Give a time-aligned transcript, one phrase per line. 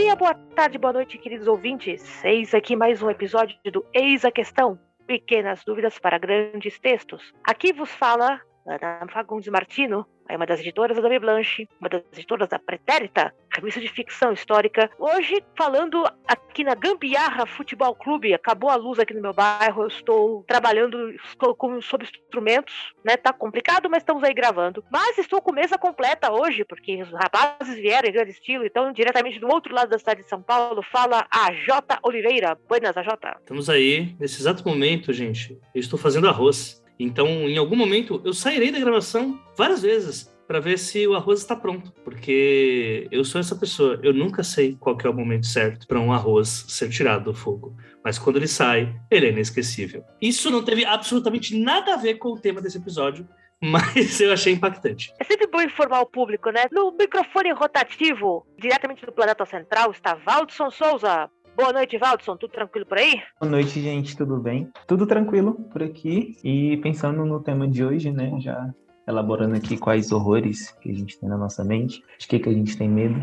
[0.00, 2.24] dia, boa tarde, boa noite, queridos ouvintes.
[2.24, 4.78] Eis aqui mais um episódio do Eis a Questão.
[5.08, 7.34] Pequenas dúvidas para grandes textos.
[7.42, 12.48] Aqui vos fala Ana Fagundes Martino, é uma das editoras da Blanche, uma das editoras
[12.48, 14.90] da Pretérita, revista de ficção histórica.
[14.98, 19.88] Hoje, falando aqui na Gambiarra Futebol Clube, acabou a luz aqui no meu bairro, eu
[19.88, 23.16] estou trabalhando estou com, sobre instrumentos, né?
[23.16, 24.84] Tá complicado, mas estamos aí gravando.
[24.90, 29.40] Mas estou com mesa completa hoje, porque os rapazes vieram em grande estilo, então, diretamente
[29.40, 31.98] do outro lado da cidade de São Paulo, fala a J.
[32.02, 32.56] Oliveira.
[32.68, 33.38] Buenas, a.
[33.40, 36.82] Estamos aí, nesse exato momento, gente, eu estou fazendo arroz.
[36.98, 41.40] Então, em algum momento, eu sairei da gravação várias vezes para ver se o arroz
[41.40, 44.00] está pronto, porque eu sou essa pessoa.
[44.02, 47.76] Eu nunca sei qual é o momento certo para um arroz ser tirado do fogo,
[48.02, 50.02] mas quando ele sai, ele é inesquecível.
[50.22, 53.28] Isso não teve absolutamente nada a ver com o tema desse episódio,
[53.60, 55.12] mas eu achei impactante.
[55.20, 56.64] É sempre bom informar o público, né?
[56.72, 61.30] No microfone rotativo, diretamente do Planeta Central, está Valdson Souza.
[61.58, 62.36] Boa noite, Valdson.
[62.36, 63.20] Tudo tranquilo por aí?
[63.40, 64.16] Boa noite, gente.
[64.16, 64.70] Tudo bem?
[64.86, 66.36] Tudo tranquilo por aqui.
[66.44, 68.30] E pensando no tema de hoje, né?
[68.38, 68.72] Já
[69.08, 72.52] elaborando aqui quais horrores que a gente tem na nossa mente, de que, que a
[72.52, 73.20] gente tem medo.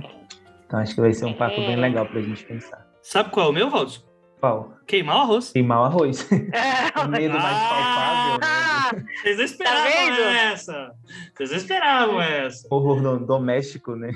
[0.68, 2.86] Então acho que vai ser um papo bem legal pra gente pensar.
[3.02, 4.04] Sabe qual é o meu, Valdson?
[4.42, 4.74] Qual?
[4.86, 5.54] Queimar o arroz.
[5.54, 6.28] Queimar o arroz.
[6.30, 8.15] o medo mais palpável.
[9.26, 10.92] Vocês esperavam tá essa.
[11.34, 12.68] Vocês esperavam essa.
[12.70, 14.12] Horror doméstico, né?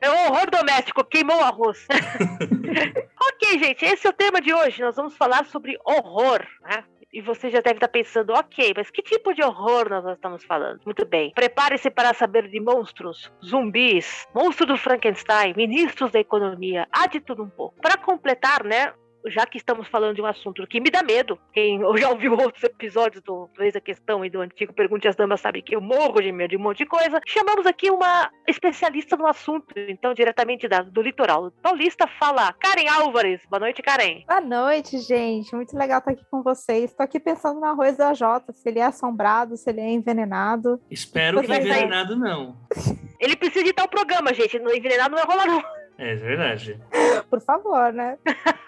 [0.00, 1.86] É um horror doméstico, queimou o arroz.
[3.22, 4.82] ok, gente, esse é o tema de hoje.
[4.82, 6.82] Nós vamos falar sobre horror, né?
[7.12, 10.80] E você já deve estar pensando, ok, mas que tipo de horror nós estamos falando?
[10.84, 11.30] Muito bem.
[11.32, 17.44] Prepare-se para saber de monstros, zumbis, monstro do Frankenstein, ministros da economia, há de tudo
[17.44, 17.80] um pouco.
[17.80, 18.92] Para completar, né,
[19.26, 22.62] já que estamos falando de um assunto que me dá medo, quem já ouviu outros
[22.62, 26.20] episódios do Fez a Questão e do antigo Pergunte às Damas sabe que eu morro
[26.20, 30.68] de medo de um monte de coisa, chamamos aqui uma especialista no assunto, então diretamente
[30.68, 33.40] da, do litoral paulista, fala Karen Álvares.
[33.48, 34.22] Boa noite, Karen.
[34.26, 35.54] Boa noite, gente.
[35.54, 36.90] Muito legal estar aqui com vocês.
[36.90, 40.80] Estou aqui pensando no arroz da Jota, se ele é assombrado, se ele é envenenado.
[40.90, 42.56] Espero que envenenado não.
[43.20, 44.56] Ele precisa editar o programa, gente.
[44.56, 45.62] Envenenado não vai rolar, não.
[45.96, 46.78] É verdade.
[47.30, 48.18] Por favor, né?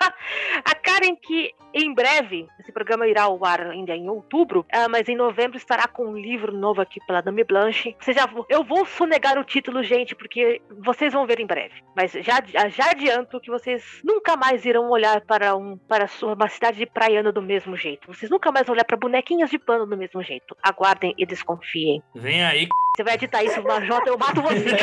[0.96, 5.14] Karen, que em breve, esse programa irá ao ar ainda em outubro, uh, mas em
[5.14, 7.94] novembro estará com um livro novo aqui pela Dame Blanche.
[8.00, 11.74] Você já, eu vou sonegar o título, gente, porque vocês vão ver em breve.
[11.94, 16.78] Mas já, já adianto que vocês nunca mais irão olhar para, um, para uma cidade
[16.78, 18.06] de praiana do mesmo jeito.
[18.06, 20.56] Vocês nunca mais vão olhar para bonequinhas de pano do mesmo jeito.
[20.62, 22.02] Aguardem e desconfiem.
[22.14, 24.64] Vem aí, você vai editar isso na Jota, eu mato você.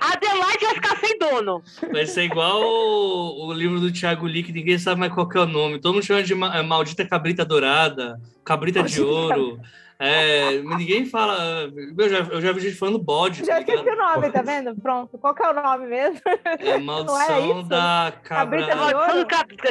[0.00, 1.60] Adelaide vai ficar sem dono.
[1.90, 5.38] Vai ser igual o, o livro do Thiago Lee, que ninguém sabe mais qual é
[5.40, 5.80] o nome.
[5.80, 9.58] Todo mundo chama de ma Maldita Cabrita Dourada, Cabrita de Ouro.
[9.98, 11.70] É, ninguém fala.
[11.98, 13.44] Eu já, eu já vi gente falando bode.
[13.44, 14.74] Já tá esqueci o nome, tá vendo?
[14.76, 15.18] Pronto.
[15.18, 16.20] Qual que é o nome mesmo?
[16.58, 18.64] É Maldição da Cabra.
[18.66, 19.26] Cabrita de Ouro?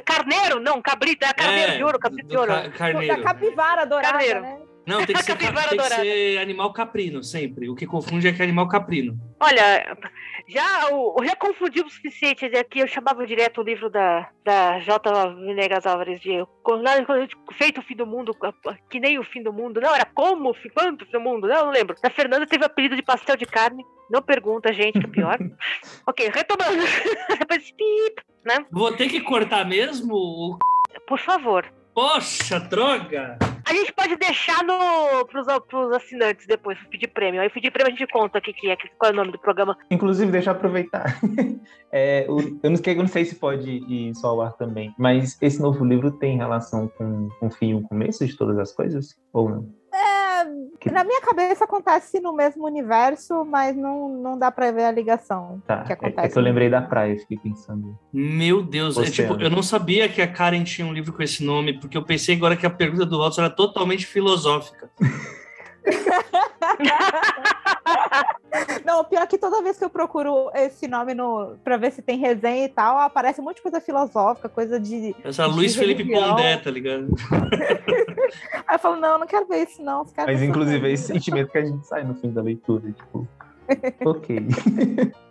[0.05, 0.59] Carneiro?
[0.59, 1.25] Não, Cabrita.
[1.25, 2.51] É Carneiro é, de Ouro, Cabrita de Ouro.
[2.51, 3.15] Ca carneiro.
[3.17, 4.41] Da Capivara Dourada, Carneiro.
[4.41, 4.68] né?
[4.89, 5.37] Não, tem que, ser,
[5.69, 7.69] tem que ser animal caprino, sempre.
[7.69, 9.15] O que confunde é que é animal caprino.
[9.39, 9.95] Olha,
[10.47, 12.79] já, eu, já confundi o suficiente aqui.
[12.79, 15.35] Eu chamava direto o livro da, da J.
[15.35, 16.43] Vinegas Álvares de
[17.53, 18.35] Feito o Fim do Mundo,
[18.89, 19.79] que nem o fim do mundo.
[19.79, 21.47] Não, era como, quanto o fim do mundo?
[21.47, 21.95] Não, não lembro.
[22.03, 23.85] A Fernanda teve o apelido de pastel de carne.
[24.09, 25.37] Não pergunta, gente, que é pior.
[26.07, 26.81] ok, retomando.
[27.37, 28.65] Depois, pip, né?
[28.71, 30.57] Vou ter que cortar mesmo?
[31.07, 31.71] Por favor.
[31.93, 33.37] Poxa, droga!
[33.69, 37.39] A gente pode deixar no, pros, pros assinantes depois, pedir prêmio.
[37.39, 39.37] Aí pedir prêmio a gente conta o que, que é, qual é o nome do
[39.37, 39.77] programa.
[39.91, 41.19] Inclusive, deixa eu aproveitar.
[41.91, 45.35] É, o, eu, não, eu não sei se pode ir só ao ar também, mas
[45.41, 48.71] esse novo livro tem relação com, com o fim e o começo de todas as
[48.71, 49.19] coisas?
[49.33, 49.78] Ou não?
[50.79, 50.91] Que...
[50.91, 55.61] Na minha cabeça acontece no mesmo universo, mas não, não dá pra ver a ligação
[55.65, 55.83] tá.
[55.83, 56.27] que acontece.
[56.27, 57.97] É, que eu lembrei da praia, fiquei pensando.
[58.13, 61.43] Meu Deus, é, tipo, eu não sabia que a Karen tinha um livro com esse
[61.43, 64.89] nome, porque eu pensei agora que a pergunta do Walter era totalmente filosófica.
[68.85, 72.17] Não, pior que toda vez que eu procuro esse nome no para ver se tem
[72.17, 75.15] resenha e tal, aparece um monte de coisa filosófica, coisa de.
[75.23, 77.07] Essa de Luiz Felipe Pondé, tá ligado?
[78.67, 80.05] Aí eu falo, não, não quero ver isso, não.
[80.17, 83.27] Mas inclusive é esse sentimento que a gente sai no fim da leitura, tipo.
[84.05, 84.39] ok.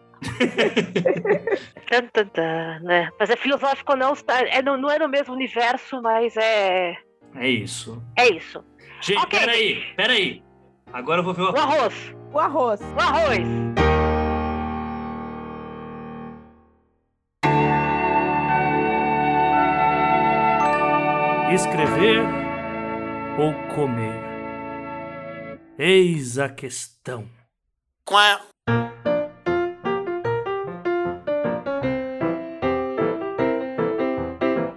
[2.82, 3.10] né?
[3.19, 4.14] Mas é filosófico não,
[4.50, 6.96] é, não, não é no mesmo universo, mas é.
[7.34, 8.02] É isso.
[8.16, 8.64] É isso.
[9.00, 9.40] Gente, okay.
[9.40, 10.43] peraí, peraí.
[10.93, 11.58] Agora eu vou ver o arroz.
[11.58, 12.18] O arroz.
[12.32, 12.80] O arroz.
[12.80, 13.38] O arroz.
[21.52, 22.20] Escrever
[23.38, 24.28] ou comer?
[25.78, 27.26] Eis a questão.
[28.04, 28.22] Qual?
[28.22, 28.38] É?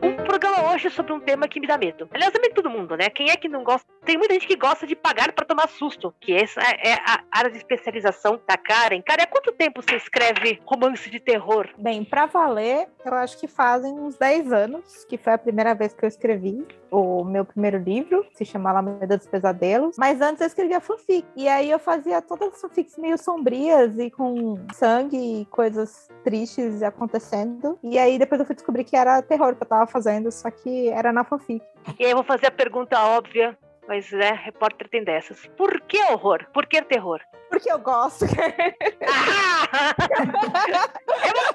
[0.02, 2.08] Um programa hoje sobre um tema que me dá medo.
[2.14, 3.10] Aliás, é medo todo mundo, né?
[3.10, 6.14] Quem é que não gosta tem muita gente que gosta de pagar para tomar susto,
[6.20, 9.02] que essa é a área de especialização da Karen.
[9.02, 11.70] Karen, há quanto tempo você escreve romance de terror?
[11.78, 15.94] Bem, para valer, eu acho que fazem uns 10 anos, que foi a primeira vez
[15.94, 19.96] que eu escrevi o meu primeiro livro, se chama Alameda dos Pesadelos.
[19.98, 21.26] Mas antes eu escrevia fanfic.
[21.36, 26.82] E aí eu fazia todas as fanfics meio sombrias e com sangue e coisas tristes
[26.82, 27.78] acontecendo.
[27.84, 30.90] E aí depois eu fui descobrir que era terror que eu tava fazendo, só que
[30.90, 31.64] era na fanfic.
[32.00, 33.58] E aí eu vou fazer a pergunta óbvia,
[33.88, 35.46] mas né, repórter tem dessas.
[35.58, 36.46] Por que horror?
[36.54, 37.22] Por que terror?
[37.50, 38.26] Porque eu gosto.
[38.26, 39.68] Ah!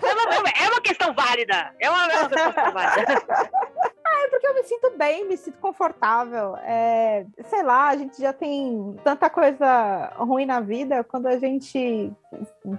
[0.03, 1.75] é, uma, é, uma, é, uma, questão válida.
[1.81, 3.23] É uma, é uma questão válida.
[4.09, 6.57] Ah, é porque eu me sinto bem, me sinto confortável.
[6.59, 11.03] É, sei lá, a gente já tem tanta coisa ruim na vida.
[11.03, 12.13] Quando a gente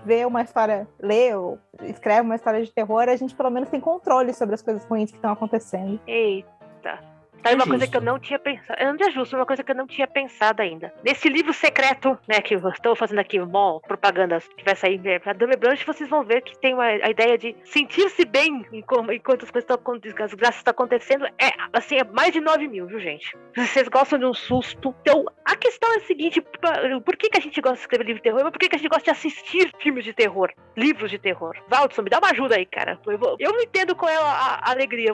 [0.06, 3.80] vê uma história, lê ou escreve uma história de terror, a gente pelo menos tem
[3.80, 6.00] controle sobre as coisas ruins que estão acontecendo.
[6.08, 7.17] Eita.
[7.44, 8.80] Sabe é uma coisa que eu não tinha pensado.
[8.80, 10.94] É um justo, uma coisa que eu não tinha pensado ainda.
[11.04, 15.20] Nesse livro secreto, né, que eu estou fazendo aqui, mó propaganda que vai sair né,
[15.20, 19.44] pra Dame Blanche, vocês vão ver que tem uma, a ideia de sentir-se bem enquanto
[19.44, 19.78] as coisas estão
[20.24, 21.26] as graças estão acontecendo.
[21.26, 23.36] É, assim, é mais de 9 mil, viu, gente?
[23.56, 24.94] Vocês gostam de um susto.
[25.02, 28.20] Então, a questão é a seguinte: por que, que a gente gosta de escrever livro
[28.20, 28.42] de terror?
[28.44, 31.56] Mas por que, que a gente gosta de assistir filmes de terror, livros de terror?
[31.68, 33.00] Valdson, me dá uma ajuda aí, cara.
[33.06, 35.14] Eu, vou, eu não entendo qual é a, a alegria.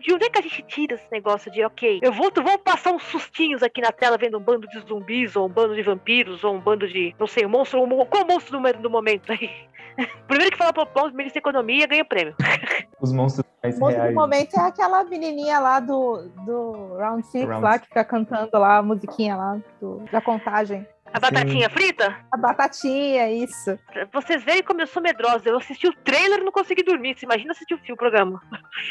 [0.00, 1.41] De onde é que a gente tira esse negócio?
[1.50, 4.80] De, ok, eu vou, vou passar uns sustinhos aqui na tela vendo um bando de
[4.80, 8.06] zumbis, ou um bando de vampiros, ou um bando de, não sei, um monstro, um,
[8.06, 9.50] qual o monstro do, do momento aí?
[10.26, 12.34] Primeiro que fala pro ministro da Economia ganha prêmio.
[13.00, 14.10] Os monstros mais o reais.
[14.10, 18.50] do momento é aquela menininha lá do, do Round Six Round lá, que fica cantando
[18.54, 20.86] lá a musiquinha lá do, da contagem.
[21.12, 21.74] A batatinha Sim.
[21.74, 22.16] frita?
[22.30, 23.78] A batatinha, isso.
[24.12, 25.48] Vocês veem como eu sou medrosa.
[25.48, 27.16] Eu assisti o trailer e não consegui dormir.
[27.16, 28.40] Você imagina assistir o filme, o programa.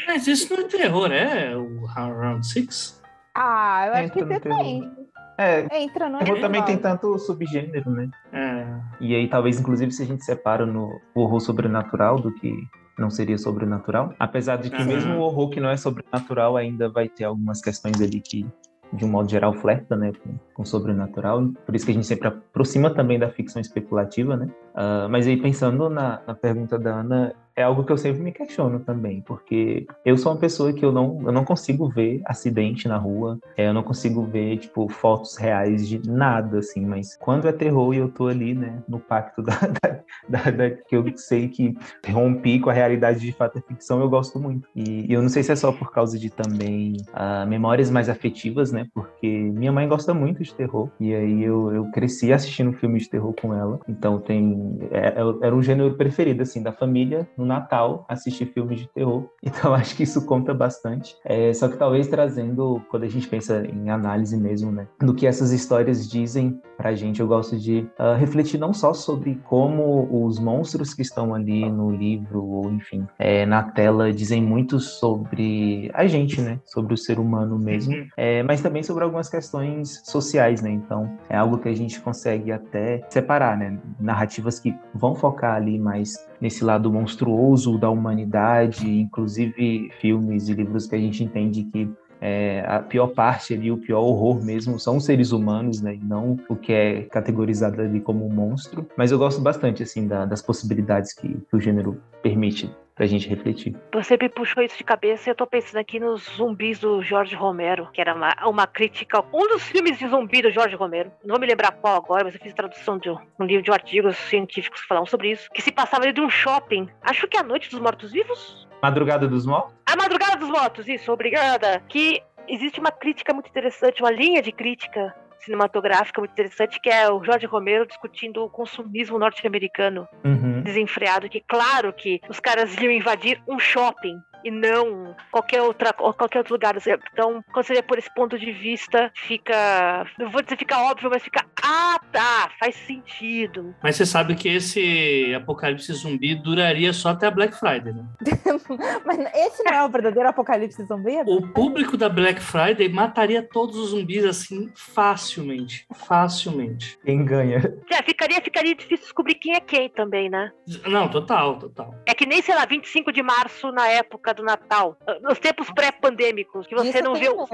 [0.06, 1.56] Mas isso não é terror, é?
[1.56, 3.02] O Round Six?
[3.34, 4.90] Ah, eu acho que depende.
[5.38, 6.24] É, Entra, não é?
[6.24, 8.10] Terror também tem tanto subgênero, né?
[8.32, 8.66] É.
[9.00, 12.52] E aí, talvez, inclusive, se a gente separa no horror sobrenatural do que
[12.98, 14.14] não seria sobrenatural.
[14.18, 14.86] Apesar de que uhum.
[14.86, 18.46] mesmo o horror que não é sobrenatural ainda vai ter algumas questões ali que
[18.92, 21.48] de um modo geral, flerta né, com, com o sobrenatural.
[21.64, 24.46] Por isso que a gente sempre aproxima também da ficção especulativa, né?
[24.74, 28.32] Uh, mas aí, pensando na, na pergunta da Ana, é algo que eu sempre me
[28.32, 32.88] questiono também, porque eu sou uma pessoa que eu não, eu não consigo ver acidente
[32.88, 37.46] na rua, é, eu não consigo ver, tipo, fotos reais de nada, assim, mas quando
[37.46, 41.04] é terror e eu tô ali, né, no pacto da, da, da, da que eu
[41.16, 41.76] sei que
[42.08, 44.68] rompi com a realidade de fato é ficção, eu gosto muito.
[44.74, 48.08] E, e eu não sei se é só por causa de também uh, memórias mais
[48.08, 52.72] afetivas, né, porque minha mãe gosta muito de terror, e aí eu, eu cresci assistindo
[52.72, 56.72] filmes de terror com ela, então tem, é, é era um gênero preferido, assim, da
[56.72, 59.24] família, no Natal assistir filmes de terror.
[59.44, 61.14] Então acho que isso conta bastante.
[61.24, 65.26] É, só que talvez trazendo, quando a gente pensa em análise mesmo, né, do que
[65.26, 70.38] essas histórias dizem pra gente, eu gosto de uh, refletir não só sobre como os
[70.38, 76.06] monstros que estão ali no livro, ou enfim, é, na tela, dizem muito sobre a
[76.06, 76.58] gente, né?
[76.64, 78.08] Sobre o ser humano mesmo, uhum.
[78.16, 80.70] é, mas também sobre algumas questões sociais, né?
[80.70, 83.78] Então é algo que a gente consegue até separar, né?
[84.00, 90.88] Narrativas que vão focar ali mais nesse lado monstruoso da humanidade, inclusive filmes e livros
[90.88, 91.88] que a gente entende que
[92.20, 95.94] é, a pior parte ali, o pior horror mesmo, são os seres humanos, né?
[95.94, 98.86] E não o que é categorizado ali como um monstro.
[98.96, 103.28] Mas eu gosto bastante, assim, da, das possibilidades que, que o gênero permite pra gente
[103.28, 103.74] refletir.
[103.92, 107.34] Você me puxou isso de cabeça e eu tô pensando aqui nos zumbis do Jorge
[107.34, 111.10] Romero, que era uma, uma crítica, um dos filmes de zumbi do Jorge Romero.
[111.24, 114.16] Não vou me lembrar qual agora, mas eu fiz tradução de um livro de artigos
[114.16, 116.88] científicos que falavam sobre isso, que se passava ali de um shopping.
[117.02, 118.68] Acho que é a Noite dos Mortos-Vivos.
[118.82, 119.74] Madrugada dos Mortos?
[119.86, 121.80] A Madrugada dos Mortos, isso, obrigada.
[121.88, 127.10] Que existe uma crítica muito interessante, uma linha de crítica cinematográfica muito interessante, que é
[127.10, 130.62] o Jorge Romero discutindo o consumismo norte-americano uhum.
[130.62, 136.38] desenfreado, que claro que os caras iam invadir um shopping e não qualquer, outra, qualquer
[136.38, 136.76] outro lugar.
[137.12, 140.06] Então, quando você vê por esse ponto de vista, fica.
[140.18, 141.44] Não vou dizer fica óbvio, mas fica.
[141.62, 143.74] Ah, tá, faz sentido.
[143.82, 148.04] Mas você sabe que esse apocalipse zumbi duraria só até a Black Friday, né?
[149.04, 151.16] mas esse não é o verdadeiro apocalipse zumbi?
[151.26, 155.86] O público da Black Friday mataria todos os zumbis assim facilmente.
[156.06, 156.98] Facilmente.
[157.04, 157.58] Quem ganha?
[157.90, 160.50] É, ficaria, ficaria difícil descobrir quem é quem também, né?
[160.86, 161.94] Não, total, total.
[162.06, 165.70] É que nem, sei lá, 25 de março na época época do Natal, nos tempos
[165.70, 167.46] pré-pandêmicos, que você Isso não vê o...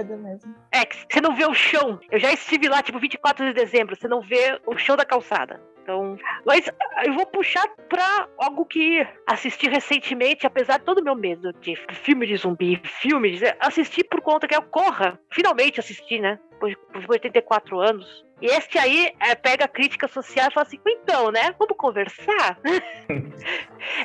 [0.73, 1.99] É, que você não vê o chão.
[2.11, 5.61] Eu já estive lá, tipo, 24 de dezembro, você não vê o show da calçada.
[5.83, 6.71] Então, mas
[7.07, 11.77] eu vou puxar pra algo que assisti recentemente, apesar de todo o meu medo de
[12.03, 13.45] filme de zumbi, filme de...
[13.59, 15.19] Assisti por conta que eu corra.
[15.31, 16.39] Finalmente assisti, né?
[16.53, 18.28] Depois de 84 anos.
[18.41, 21.55] E este aí é, pega a crítica social e fala assim: então, né?
[21.59, 22.59] Vamos conversar?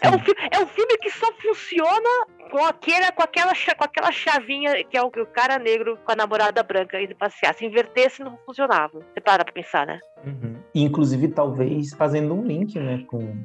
[0.02, 0.16] é, um,
[0.52, 2.10] é um filme que só funciona
[2.50, 6.16] com, aquele, com, aquela, com aquela chavinha que é o, o cara negro com a
[6.16, 7.54] namorada branca indo passear.
[7.54, 9.00] Se invertesse, não funcionava.
[9.00, 10.00] Você para pra pensar, né?
[10.26, 10.56] Uhum.
[10.74, 13.44] Inclusive, talvez fazendo um link, né, com.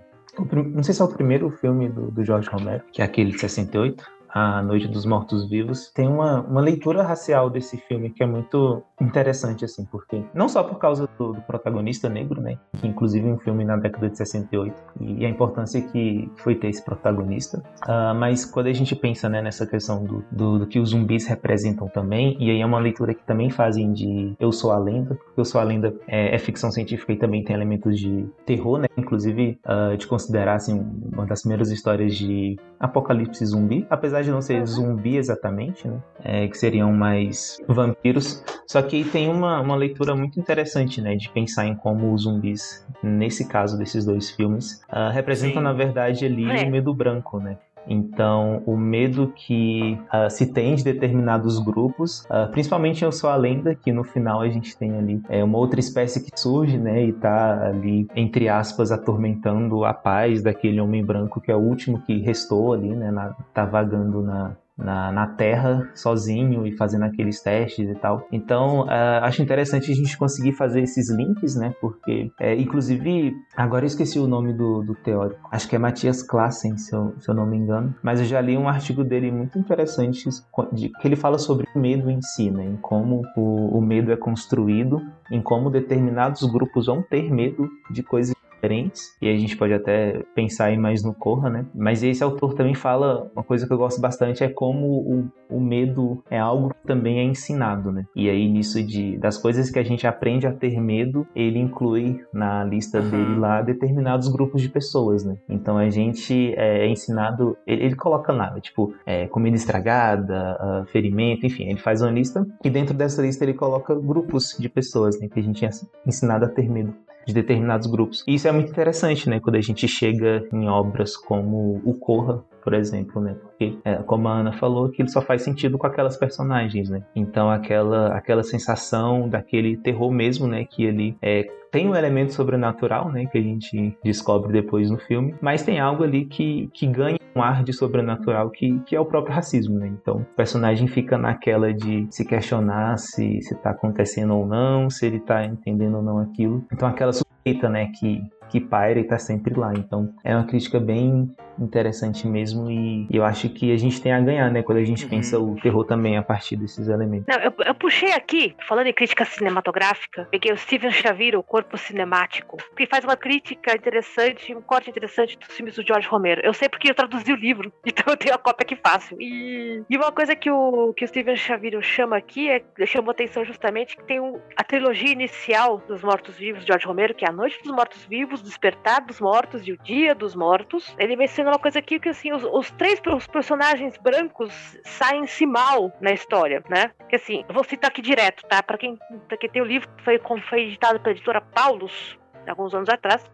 [0.72, 3.40] Não sei se é o primeiro filme do, do Jorge Romero, que é aquele de
[3.40, 8.26] 68, a Noite dos Mortos Vivos, tem uma, uma leitura racial desse filme que é
[8.26, 13.28] muito interessante, assim, porque não só por causa do, do protagonista negro, né, que inclusive
[13.28, 17.62] é um filme na década de 68, e a importância que foi ter esse protagonista,
[17.84, 21.26] uh, mas quando a gente pensa, né, nessa questão do, do, do, que os zumbis
[21.26, 25.14] representam também, e aí é uma leitura que também fazem de Eu Sou a Lenda,
[25.14, 28.78] porque Eu Sou a Lenda é, é ficção científica e também tem elementos de terror,
[28.78, 34.30] né, inclusive uh, de considerar, assim, uma das primeiras histórias de apocalipse zumbi, apesar de
[34.30, 39.76] não ser zumbi exatamente, né, é, que seriam mais vampiros, só que tem uma, uma
[39.76, 44.82] leitura muito interessante, né, de pensar em como os zumbis, nesse caso desses dois filmes,
[44.90, 45.64] uh, representam, Sim.
[45.64, 46.64] na verdade, ali é.
[46.64, 47.56] o medo branco, né?
[47.88, 53.36] Então, o medo que uh, se tem de determinados grupos, uh, principalmente Eu Sou a
[53.36, 57.04] Lenda, que no final a gente tem ali é, uma outra espécie que surge, né,
[57.04, 62.02] e tá ali, entre aspas, atormentando a paz daquele homem branco que é o último
[62.02, 67.40] que restou ali, né, na, tá vagando na, na, na Terra sozinho e fazendo aqueles
[67.40, 68.26] testes e tal.
[68.30, 71.74] Então, uh, acho interessante a gente conseguir fazer esses links, né?
[71.80, 75.48] Porque, é, inclusive, agora eu esqueci o nome do, do teórico.
[75.50, 77.94] Acho que é Matias Klassen, se eu, se eu não me engano.
[78.02, 80.28] Mas eu já li um artigo dele muito interessante
[80.72, 82.64] de, que ele fala sobre o medo em si, né?
[82.64, 88.02] Em como o, o medo é construído, em como determinados grupos vão ter medo de
[88.02, 91.64] coisas diferentes, e a gente pode até pensar aí mais no Corra, né?
[91.74, 95.60] Mas esse autor também fala uma coisa que eu gosto bastante é como o, o
[95.60, 98.04] medo é algo que também é ensinado, né?
[98.14, 102.20] E aí nisso de das coisas que a gente aprende a ter medo, ele inclui
[102.32, 103.10] na lista uhum.
[103.10, 105.36] dele lá determinados grupos de pessoas, né?
[105.48, 110.86] Então a gente é, é ensinado, ele, ele, coloca nada, tipo é, comida estragada, uh,
[110.86, 115.20] ferimento, enfim, ele faz uma lista e dentro dessa lista ele coloca grupos de pessoas,
[115.20, 115.28] né?
[115.28, 115.70] Que a gente é
[116.06, 116.94] ensinado a ter medo
[117.28, 118.24] de determinados grupos.
[118.26, 119.38] E isso é muito interessante, né?
[119.38, 123.34] Quando a gente chega em obras como o Corra, por exemplo, né?
[123.40, 127.02] Porque, é, como a Ana falou, ele só faz sentido com aquelas personagens, né?
[127.16, 130.66] Então, aquela, aquela sensação daquele terror mesmo, né?
[130.66, 133.24] Que ele é, tem um elemento sobrenatural, né?
[133.24, 137.42] Que a gente descobre depois no filme, mas tem algo ali que, que ganha um
[137.42, 139.86] ar de sobrenatural que, que é o próprio racismo, né?
[139.86, 145.06] Então, o personagem fica naquela de se questionar se se tá acontecendo ou não, se
[145.06, 146.66] ele tá entendendo ou não aquilo.
[146.70, 147.14] Então, aquela
[147.48, 149.72] suspeita, né, que que paira e tá sempre lá.
[149.76, 154.20] Então, é uma crítica bem interessante mesmo e eu acho que a gente tem a
[154.20, 155.10] ganhar, né, quando a gente uhum.
[155.10, 157.26] pensa o terror também a partir desses elementos.
[157.26, 161.76] Não, eu, eu, puxei aqui, falando em crítica cinematográfica, peguei o Steven Xavier, o Corpo
[161.76, 166.40] Cinemático, que faz uma crítica interessante, um corte interessante dos filmes do George Romero.
[166.44, 169.16] Eu sei porque eu traduzi o livro, então eu tenho a cópia aqui fácil.
[169.20, 173.44] E, e uma coisa que o, que o Steven Xavier chama aqui, é, chamou atenção
[173.44, 177.32] justamente, que tem um, a trilogia inicial dos Mortos-Vivos de George Romero, que é A
[177.38, 180.92] Noite dos Mortos-Vivos, Despertar dos Mortos e O Dia dos Mortos.
[180.98, 184.52] Ele menciona uma coisa aqui que assim, os, os três os personagens brancos
[184.84, 186.90] saem-se mal na história, né?
[187.08, 188.60] Que assim, eu vou citar aqui direto, tá?
[188.60, 192.18] Para quem, pra quem tem o livro, foi, foi editado pela editora Paulus,
[192.48, 193.24] alguns anos atrás.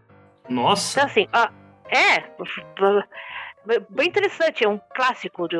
[0.47, 0.99] Nossa!
[0.99, 1.51] Então, assim, ah,
[1.89, 2.23] é.
[3.89, 5.57] Bem interessante, é um clássico de,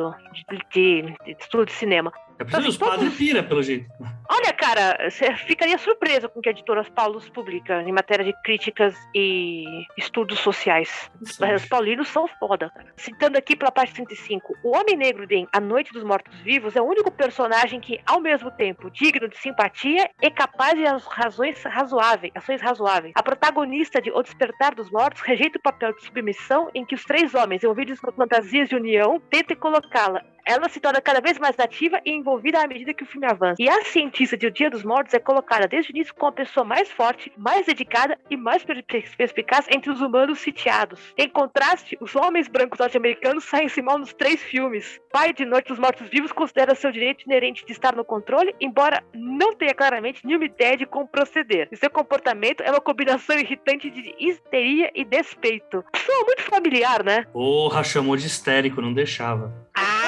[0.72, 2.12] de, de estudo de cinema.
[2.38, 3.90] É preciso os padres pira, pelo jeito.
[4.36, 8.34] Olha, cara, você ficaria surpreso com o que a editora Paulus publica em matéria de
[8.42, 9.64] críticas e
[9.96, 11.10] estudos sociais.
[11.24, 11.54] Sim.
[11.54, 12.92] Os paulinos são foda, cara.
[12.98, 16.82] Citando aqui pela parte 105, o Homem Negro de A Noite dos Mortos Vivos é
[16.82, 22.32] o único personagem que, ao mesmo tempo, digno de simpatia e capaz de razões razoáveis,
[22.34, 23.14] ações razoáveis.
[23.16, 27.04] A protagonista de O Despertar dos Mortos rejeita o papel de submissão em que os
[27.04, 31.58] três homens, envolvidos em fantasias de união, tentam colocá-la ela se torna cada vez mais
[31.58, 33.56] ativa e envolvida à medida que o filme avança.
[33.60, 36.32] E a cientista de O Dia dos Mortos é colocada desde o início como a
[36.32, 41.00] pessoa mais forte, mais dedicada e mais perspicaz entre os humanos sitiados.
[41.18, 45.00] Em contraste, os homens brancos norte-americanos saem-se mal nos três filmes.
[45.10, 49.02] Pai de Noite dos Mortos Vivos considera seu direito inerente de estar no controle, embora
[49.12, 51.68] não tenha claramente nenhuma ideia de como proceder.
[51.72, 55.84] E seu comportamento é uma combinação irritante de histeria e despeito.
[55.92, 57.24] Pessoa muito familiar, né?
[57.32, 59.52] Porra, chamou de histérico, não deixava.
[59.74, 60.05] Ah!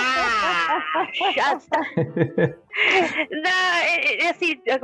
[0.68, 0.77] Bye.
[1.12, 1.80] Chata!
[3.42, 4.78] Na, é, é, assim, é,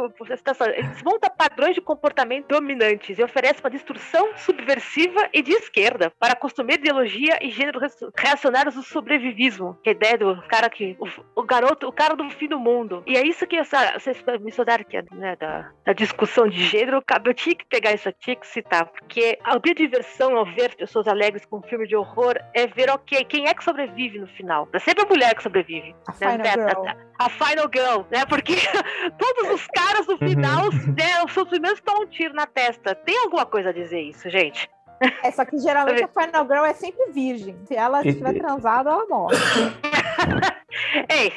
[0.83, 6.75] desmonta padrões de comportamento dominantes e oferece uma destruição subversiva e de esquerda para consumir
[6.75, 7.79] ideologia e gênero
[8.17, 10.97] reacionários do sobrevivismo, que é a ideia do cara que.
[10.99, 13.03] O, o, garoto, o cara do fim do mundo.
[13.07, 17.35] E é isso que essa, vocês mencionaram que né, da, da discussão de gênero, eu
[17.35, 21.59] tinha que pegar isso aqui e citar, porque a biodiversão ao ver pessoas alegres com
[21.59, 24.69] um filme de horror é ver, ok, quem é que sobrevive no final?
[24.73, 25.94] É sempre a mulher que sobrevive.
[26.07, 26.43] A né?
[26.43, 26.87] Final Girl.
[27.19, 28.27] A, a, Final Girl, né?
[28.27, 28.55] Porque
[29.19, 30.95] todos os caras no final, uhum.
[30.97, 32.95] né, os seus primeiros tomam um tiro na testa.
[32.95, 34.69] Tem alguma coisa a dizer isso, gente?
[35.23, 37.57] É, só que geralmente a Final Girl é sempre virgem.
[37.67, 39.37] Se ela estiver transada, ela morre.
[41.09, 41.33] Ei,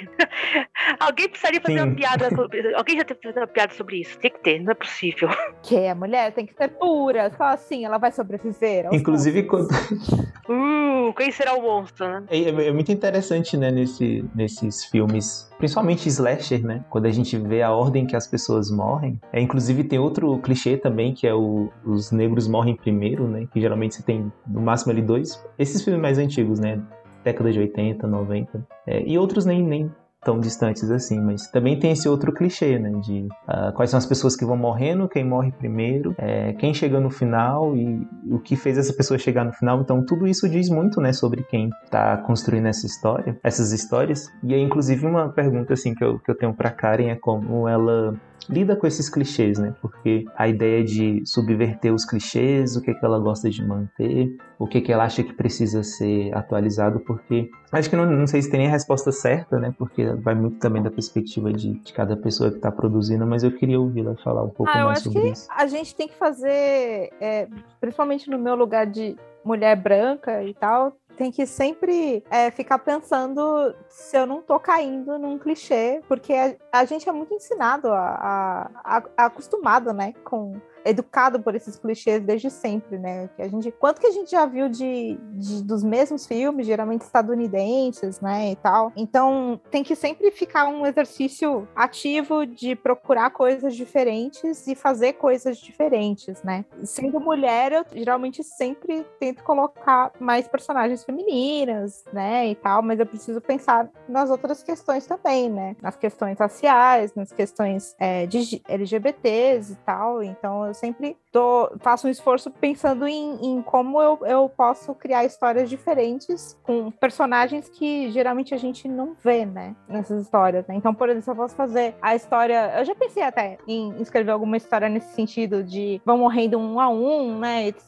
[1.00, 1.86] alguém precisaria fazer Sim.
[1.86, 2.76] uma piada sobre.
[2.76, 4.18] Alguém já teve que fazer uma piada sobre isso?
[4.20, 5.30] Tem que ter, não é possível.
[5.62, 7.32] Que a mulher tem que ser pura.
[7.38, 8.88] Só assim ela vai sobreviver.
[8.92, 9.68] Inclusive, quando.
[10.50, 12.24] Uh, quem será o monstro, né?
[12.30, 16.86] É, é, muito interessante, né, nesse, nesses filmes, principalmente slasher, né?
[16.90, 19.20] Quando a gente vê a ordem que as pessoas morrem.
[19.34, 23.46] É, inclusive, tem outro clichê também, que é o, os negros morrem primeiro, né?
[23.52, 25.46] Que geralmente você tem no máximo ali dois.
[25.60, 26.82] Esses filmes mais antigos, né?
[27.28, 28.68] Década de 80, 90.
[28.86, 29.92] É, e outros nem, nem
[30.24, 34.06] tão distantes assim, mas também tem esse outro clichê, né, de uh, quais são as
[34.06, 38.56] pessoas que vão morrendo, quem morre primeiro, é, quem chega no final e o que
[38.56, 39.80] fez essa pessoa chegar no final.
[39.80, 44.28] Então tudo isso diz muito, né, sobre quem está construindo essa história, essas histórias.
[44.44, 47.68] E aí, inclusive, uma pergunta assim que eu, que eu tenho para Karen é como
[47.68, 48.14] ela
[48.50, 49.74] lida com esses clichês, né?
[49.82, 54.38] Porque a ideia de subverter os clichês, o que, é que ela gosta de manter,
[54.60, 58.42] o que, que ela acha que precisa ser atualizado, porque acho que não, não sei
[58.42, 59.74] se tem a resposta certa, né?
[59.78, 63.52] Porque vai muito também da perspectiva de, de cada pessoa que está produzindo, mas eu
[63.52, 65.48] queria ouvi-la falar um pouco ah, mais sobre isso.
[65.48, 67.48] Eu acho que a gente tem que fazer, é,
[67.80, 73.74] principalmente no meu lugar de mulher branca e tal, tem que sempre é, ficar pensando
[73.90, 78.70] se eu não tô caindo num clichê, porque a, a gente é muito ensinado, a,
[78.84, 80.54] a, a, acostumado, né, com
[80.90, 83.30] educado por esses clichês desde sempre, né?
[83.36, 87.02] Que a gente, quanto que a gente já viu de, de, dos mesmos filmes, geralmente
[87.02, 88.92] estadunidenses, né, e tal.
[88.96, 95.58] Então, tem que sempre ficar um exercício ativo de procurar coisas diferentes e fazer coisas
[95.58, 96.66] diferentes, né?
[96.84, 103.06] Sendo mulher, eu geralmente sempre tento colocar mais personagens femininas, né, e tal, mas eu
[103.06, 105.76] preciso pensar nas outras questões também, né?
[105.82, 110.24] Nas questões raciais, nas questões é, de LGBTs e tal.
[110.24, 115.24] Então, eu sempre tô, faço um esforço pensando em, em como eu, eu posso criar
[115.24, 119.76] histórias diferentes com personagens que geralmente a gente não vê, né?
[119.88, 120.74] Nessas histórias, né?
[120.74, 122.74] Então, por exemplo, eu posso fazer a história.
[122.80, 126.90] Eu já pensei até em escrever alguma história nesse sentido de vão morrendo um a
[126.90, 127.68] um, né?
[127.68, 127.84] Etc.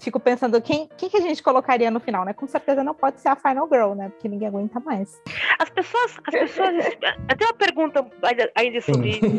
[0.00, 2.32] Fico pensando quem, quem que a gente colocaria no final, né?
[2.32, 4.08] Com certeza não pode ser a Final Girl, né?
[4.08, 5.20] Porque ninguém aguenta mais.
[5.58, 6.16] As pessoas.
[6.26, 6.98] As pessoas.
[7.28, 8.06] Até uma pergunta
[8.54, 9.20] ainda sobre.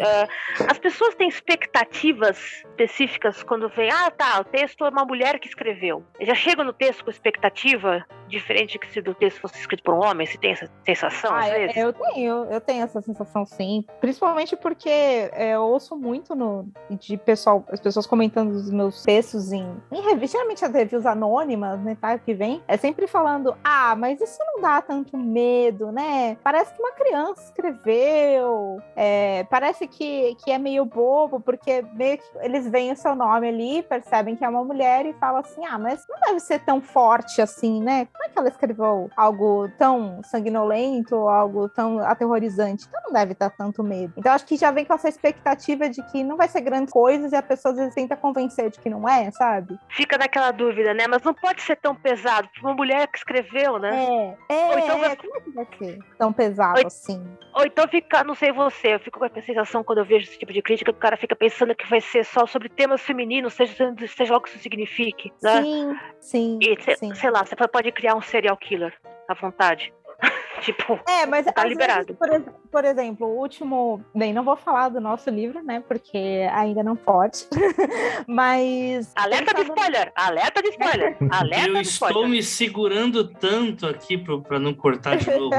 [0.00, 5.04] Uh, as pessoas têm expectativa expectativas específicas quando vem, ah, tá, o texto é uma
[5.04, 6.02] mulher que escreveu.
[6.18, 9.94] Eu já chego no texto com expectativa diferente que se o texto fosse escrito por
[9.94, 11.76] um homem, se tem essa sensação ah, às vezes?
[11.76, 17.16] Eu tenho, eu tenho essa sensação sim, principalmente porque é, eu ouço muito no, de
[17.16, 21.96] pessoal, as pessoas comentando os meus textos em, em revista, geralmente as reviews anônimas, né,
[22.00, 26.36] tá, que vem, é sempre falando, ah, mas isso não dá tanto medo, né?
[26.42, 32.24] Parece que uma criança escreveu, é, parece que, que é meio bobo, porque meio que
[32.40, 35.78] eles veem o seu nome ali, percebem que é uma mulher e falam assim: ah,
[35.78, 38.06] mas não deve ser tão forte assim, né?
[38.06, 42.86] Como é que ela escreveu algo tão sanguinolento, algo tão aterrorizante?
[42.88, 44.14] Então não deve dar tanto medo.
[44.16, 47.32] Então acho que já vem com essa expectativa de que não vai ser grandes coisas
[47.32, 49.78] e a pessoa às vezes tenta convencer de que não é, sabe?
[49.88, 51.06] Fica naquela dúvida, né?
[51.08, 52.48] Mas não pode ser tão pesado.
[52.62, 54.36] Uma mulher que escreveu, né?
[54.48, 54.66] É, é.
[54.66, 55.16] Ou então vai...
[55.16, 57.22] como é que vai ser tão pesado ou, assim?
[57.54, 60.38] Ou então fica, não sei você, eu fico com a sensação quando eu vejo esse
[60.38, 63.54] tipo de crítica, que o cara fica pensando que vai ser só sobre temas femininos,
[63.54, 63.74] seja,
[64.08, 65.32] seja lá o que isso signifique.
[65.42, 65.62] Né?
[65.62, 67.14] Sim, sim, e, sim.
[67.14, 68.94] Sei lá, você pode criar um serial killer
[69.28, 69.92] à vontade.
[70.64, 72.06] tipo, é, mas tá liberado.
[72.06, 74.04] Vezes, por, por, exemplo, o último.
[74.14, 75.82] Bem, não vou falar do nosso livro, né?
[75.86, 77.46] Porque ainda não pode.
[78.26, 79.12] mas.
[79.16, 80.12] Alerta de spoiler!
[80.14, 81.16] Alerta de spoiler!
[81.30, 82.30] Alerta Eu de estou spoiler.
[82.30, 85.50] me segurando tanto aqui para não cortar de novo.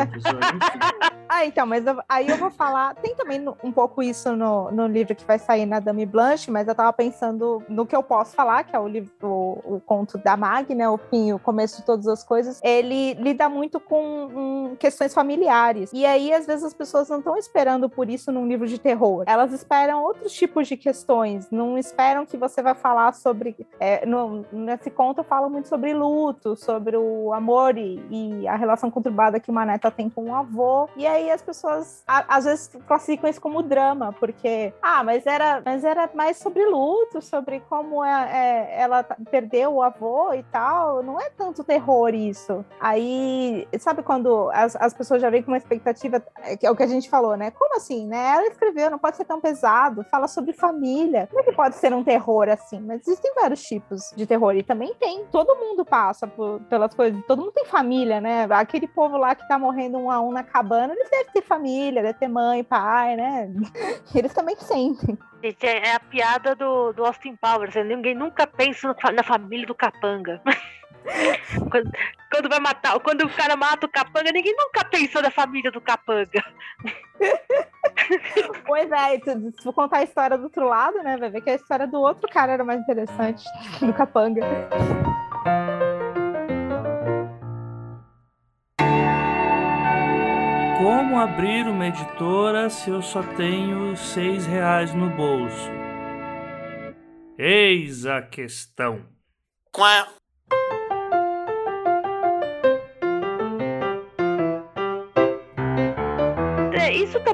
[1.34, 2.94] Ah, então, mas eu, aí eu vou falar.
[2.96, 6.67] Tem também um pouco isso no, no livro que vai sair na Dame Blanche, mas
[6.67, 10.17] eu tava pensando no que eu posso falar, que é o livro, o, o conto
[10.17, 10.89] da Mag, né?
[10.89, 12.60] O fim, o começo de todas as coisas.
[12.62, 15.89] Ele lida muito com um, questões familiares.
[15.94, 19.24] E aí, às vezes, as pessoas não estão esperando por isso num livro de terror.
[19.26, 21.50] Elas esperam outros tipos de questões.
[21.50, 23.56] Não esperam que você vai falar sobre.
[23.80, 28.58] É, no, nesse conto, eu falo muito sobre luto, sobre o amor e, e, a
[28.58, 30.89] relação conturbada que uma neta tem com o avô.
[30.98, 35.25] E aí aí as pessoas a, às vezes classificam isso como drama, porque, ah, mas
[35.25, 40.43] era, mas era mais sobre luto, sobre como é, é, ela perdeu o avô e
[40.43, 41.03] tal.
[41.03, 42.65] Não é tanto terror isso.
[42.79, 46.84] Aí, sabe quando as, as pessoas já vêm com uma expectativa, é, é o que
[46.84, 47.51] a gente falou, né?
[47.51, 48.36] Como assim, né?
[48.36, 51.27] Ela escreveu, não pode ser tão pesado, fala sobre família.
[51.27, 52.79] Como é que pode ser um terror assim?
[52.79, 55.25] Mas existem vários tipos de terror e também tem.
[55.31, 58.47] Todo mundo passa por, pelas coisas, todo mundo tem família, né?
[58.49, 62.02] Aquele povo lá que tá morrendo um a um na cabana, eles devem ter família,
[62.02, 63.50] deve ter mãe, pai, né?
[64.15, 65.17] Eles também sentem.
[65.43, 67.76] Gente, é, é a piada do, do Austin Powers.
[67.76, 67.84] Né?
[67.84, 70.41] Ninguém nunca pensa na família do capanga.
[71.69, 71.91] quando,
[72.32, 75.82] quando, vai matar, quando o cara mata o capanga, ninguém nunca pensou na família do
[75.82, 76.43] capanga.
[78.65, 81.17] Pois é, se for contar a história do outro lado, né?
[81.17, 83.43] Vai ver que a história do outro cara era mais interessante,
[83.80, 84.41] do capanga.
[91.12, 95.69] Como abrir uma editora se eu só tenho seis reais no bolso?
[97.38, 99.06] Eis a questão.
[99.74, 100.08] Quá.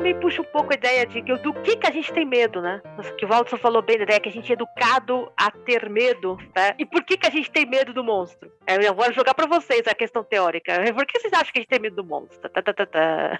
[0.07, 2.81] Também puxa um pouco a ideia de do que, que a gente tem medo, né?
[3.17, 6.37] Que o Walter falou bem da ideia que a gente é educado a ter medo,
[6.55, 6.73] né?
[6.77, 8.49] E por que, que a gente tem medo do monstro?
[8.67, 10.73] Eu vou jogar para vocês a questão teórica.
[10.93, 12.49] Por que vocês acham que a gente tem medo do monstro?
[12.49, 13.39] Tá, tá, tá, tá.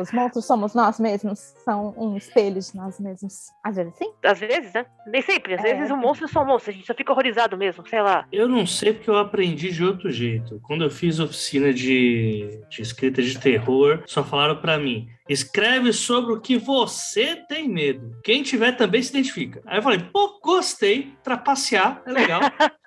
[0.00, 3.50] Os monstros somos nós mesmos, são um espelho de nós mesmos.
[3.64, 4.12] Às vezes sim.
[4.22, 4.86] Às vezes, né?
[5.06, 5.54] Nem sempre.
[5.54, 5.74] Às é.
[5.74, 8.26] vezes o um monstro são monstros, a gente só fica horrorizado mesmo, sei lá.
[8.32, 10.60] Eu não sei porque eu aprendi de outro jeito.
[10.62, 16.32] Quando eu fiz oficina de, de escrita de terror, só falaram para mim Escreve sobre
[16.32, 18.18] o que você tem medo.
[18.24, 19.62] Quem tiver também se identifica.
[19.64, 21.14] Aí eu falei, pô, gostei.
[21.22, 22.40] Trapacear é legal.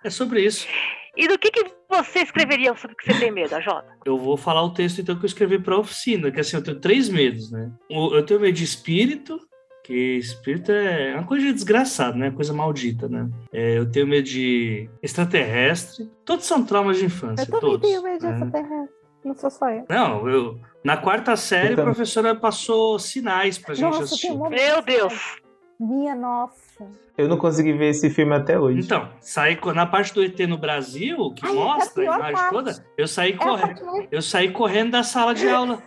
[0.03, 0.67] é sobre isso.
[1.15, 3.85] E do que, que você escreveria sobre o que você tem medo, Jota?
[4.03, 6.63] Eu vou falar o texto então que eu escrevi para a oficina, que assim, eu
[6.63, 7.71] tenho três medos, né?
[7.87, 9.39] Eu tenho medo de espírito,
[9.83, 12.31] que espírito é uma coisa desgraçada, né?
[12.31, 13.29] Coisa maldita, né?
[13.51, 16.09] É, eu tenho medo de extraterrestre.
[16.25, 17.87] Todos são traumas de infância, eu também todos.
[17.87, 18.33] tenho medo de né?
[18.33, 19.03] extraterrestre.
[19.23, 19.85] Não sou só eu.
[19.87, 20.59] Não, eu.
[20.83, 24.33] Na quarta série, a professora passou sinais pra gente nossa, assistir.
[24.33, 25.37] Meu Deus!
[25.79, 26.85] Minha nossa.
[27.17, 28.79] Eu não consegui ver esse filme até hoje.
[28.79, 32.35] Então, saí na parte do ET no Brasil, que Ai, mostra é a, a imagem
[32.35, 32.49] parte.
[32.49, 34.07] toda, eu saí é correndo.
[34.11, 35.81] Eu saí correndo da sala de aula.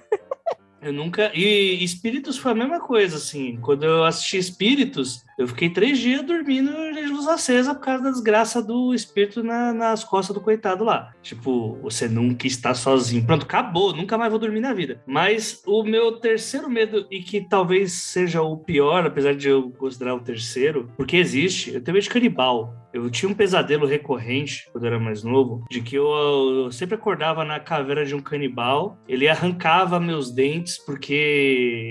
[0.81, 1.33] Eu nunca.
[1.35, 3.59] E Espíritos foi a mesma coisa, assim.
[3.61, 8.11] Quando eu assisti Espíritos, eu fiquei três dias dormindo de luz acesa por causa da
[8.11, 11.13] desgraça do espírito na, nas costas do coitado lá.
[11.23, 13.25] Tipo, você nunca está sozinho.
[13.25, 15.01] Pronto, acabou, nunca mais vou dormir na vida.
[15.07, 20.15] Mas o meu terceiro medo, e que talvez seja o pior, apesar de eu considerar
[20.15, 22.75] o terceiro, porque existe, eu tenho medo de canibal.
[22.93, 26.95] Eu tinha um pesadelo recorrente quando eu era mais novo, de que eu, eu, sempre
[26.95, 31.13] acordava na caveira de um canibal, ele arrancava meus dentes, porque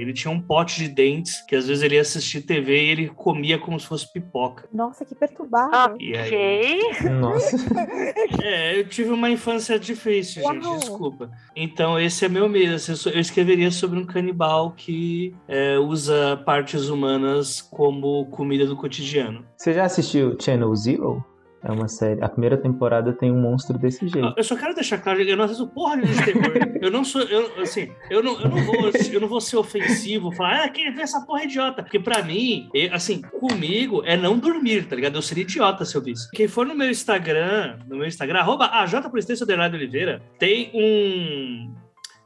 [0.02, 3.10] ele tinha um pote de dentes, que às vezes ele ia assistir TV e ele
[3.10, 4.68] comia comia como se fosse pipoca.
[4.74, 5.96] Nossa, que perturbado.
[5.96, 6.18] Ok.
[6.18, 7.10] Aí...
[7.10, 7.58] Nossa.
[8.42, 10.54] É, eu tive uma infância difícil, Uau.
[10.54, 11.30] gente, desculpa.
[11.56, 12.76] Então, esse é meu medo.
[12.76, 19.46] Assim, eu escreveria sobre um canibal que é, usa partes humanas como comida do cotidiano.
[19.58, 21.24] Você já assistiu Channel Zero?
[21.66, 22.24] É uma série.
[22.24, 24.34] A primeira temporada tem um monstro desse jeito.
[24.38, 26.54] Eu só quero deixar claro, eu não assisto porra de terror.
[26.80, 27.24] eu não sou.
[27.24, 28.76] Eu, assim, eu não, eu, não vou,
[29.12, 31.82] eu não vou ser ofensivo, falar, ah, quem vê essa porra é idiota.
[31.82, 35.16] Porque pra mim, assim, comigo é não dormir, tá ligado?
[35.16, 36.30] Eu seria idiota se eu visse.
[36.32, 38.70] Quem for no meu Instagram, no meu Instagram, arroba
[39.74, 41.74] Oliveira, tem um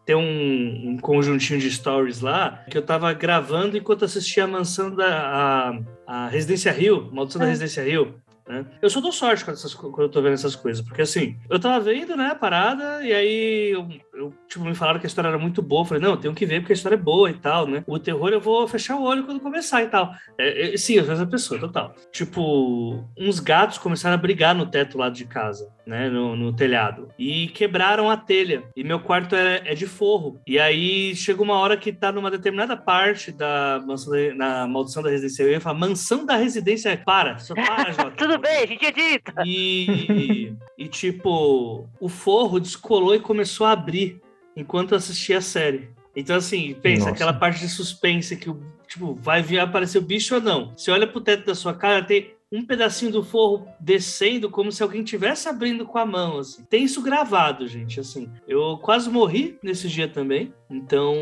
[0.05, 4.93] tem um, um, conjuntinho de stories lá que eu tava gravando enquanto assistia a mansão
[4.93, 7.45] da a, a Residência Rio, Maldição é.
[7.45, 8.15] da Residência Rio.
[8.49, 8.65] Né?
[8.81, 11.59] Eu só dou sorte quando, essas, quando eu tô vendo essas coisas, porque assim, eu
[11.59, 15.27] tava vendo, né, a parada, e aí eu, eu, tipo, me falaram que a história
[15.27, 15.81] era muito boa.
[15.81, 17.83] Eu falei, não, eu tenho que ver porque a história é boa e tal, né?
[17.85, 20.15] O terror eu vou fechar o olho quando começar e tal.
[20.35, 21.93] É, é, sim, eu sou essa pessoa, total.
[22.11, 27.09] Tipo, uns gatos começaram a brigar no teto lá de casa, né, no, no telhado,
[27.17, 28.63] e quebraram a telha.
[28.75, 30.39] E meu quarto é, é de forro.
[30.45, 35.01] E aí chega uma hora que tá numa determinada parte da mansão da, na maldição
[35.01, 35.43] da residência.
[35.43, 36.95] Eu ia falar, mansão da residência.
[37.03, 38.37] Para, só para, Jota.
[38.37, 39.33] bem, a gente edita.
[39.43, 44.21] E, e, tipo, o forro descolou e começou a abrir
[44.55, 45.89] enquanto eu assistia a série.
[46.15, 47.15] Então, assim, pensa, Nossa.
[47.15, 48.53] aquela parte de suspense que,
[48.87, 50.71] tipo, vai vir aparecer o bicho ou não.
[50.77, 54.81] Você olha pro teto da sua cara, tem um pedacinho do forro descendo como se
[54.81, 56.63] alguém tivesse abrindo com a mão, assim.
[56.63, 58.29] Tem isso gravado, gente, assim.
[58.47, 60.53] Eu quase morri nesse dia também.
[60.69, 61.15] Então,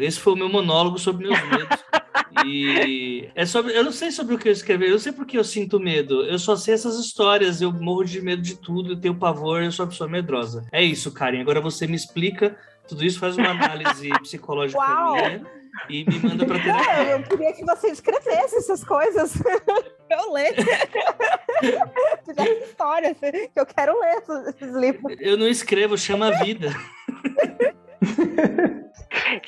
[0.00, 1.78] esse foi o meu monólogo sobre meus medos.
[2.46, 3.76] E é sobre.
[3.76, 6.24] Eu não sei sobre o que eu escrevi, eu não sei porque eu sinto medo.
[6.24, 9.70] Eu só sei essas histórias, eu morro de medo de tudo, eu tenho pavor, eu
[9.70, 10.66] sou uma pessoa medrosa.
[10.72, 11.40] É isso, Karen.
[11.42, 15.14] Agora você me explica tudo isso faz uma análise psicológica Uau!
[15.14, 15.46] minha
[15.88, 17.04] e me manda pra terapia.
[17.04, 19.34] Não, eu queria que você escrevesse essas coisas.
[20.12, 20.54] eu ler.
[22.24, 25.16] Tivesse histórias que eu quero ler esses, esses livros.
[25.20, 26.70] Eu não escrevo, chama a vida.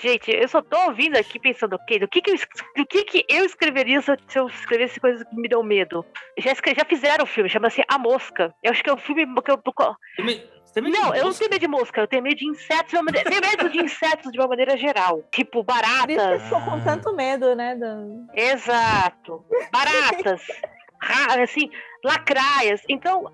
[0.00, 2.36] Gente, eu só tô ouvindo aqui pensando, ok, do que que eu,
[2.76, 6.04] do que que eu escreveria se eu, se eu escrevesse coisas que me dão medo?
[6.38, 8.54] Já, já fizeram o filme, chama-se A Mosca.
[8.62, 9.58] Eu acho que é o filme que eu...
[10.16, 13.02] Também Não, eu não tenho medo de mosca, eu tenho medo de insetos de uma
[13.04, 13.30] maneira...
[13.30, 15.22] tenho medo de insetos de uma maneira geral.
[15.30, 16.42] Tipo, Por isso que eu baratas.
[16.42, 17.76] estou com tanto medo, né?
[17.76, 19.44] do- Exato.
[19.70, 20.42] Baratas.
[21.00, 21.70] ra- assim,
[22.04, 22.82] lacraias.
[22.88, 23.30] Então,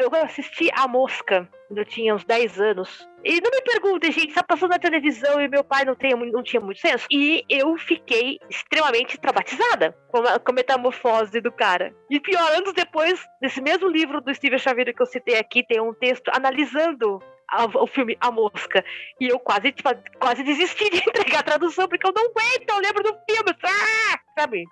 [0.00, 3.08] eu assisti A Mosca quando eu tinha uns 10 anos.
[3.24, 6.42] E não me perguntem, gente, tá passando na televisão e meu pai não, tem, não
[6.42, 7.06] tinha muito senso.
[7.10, 11.94] E eu fiquei extremamente traumatizada com a, com a metamorfose do cara.
[12.10, 15.80] E pior, anos depois, nesse mesmo livro do Steven Xavier que eu citei aqui, tem
[15.80, 18.84] um texto analisando a- o filme A Mosca.
[19.20, 22.78] E eu quase, tipo, quase desisti de entregar a tradução, porque eu não aguento, eu
[22.78, 23.56] lembro do filme.
[23.64, 24.18] Ah!
[24.38, 24.64] Sabe?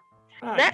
[0.42, 0.70] Né?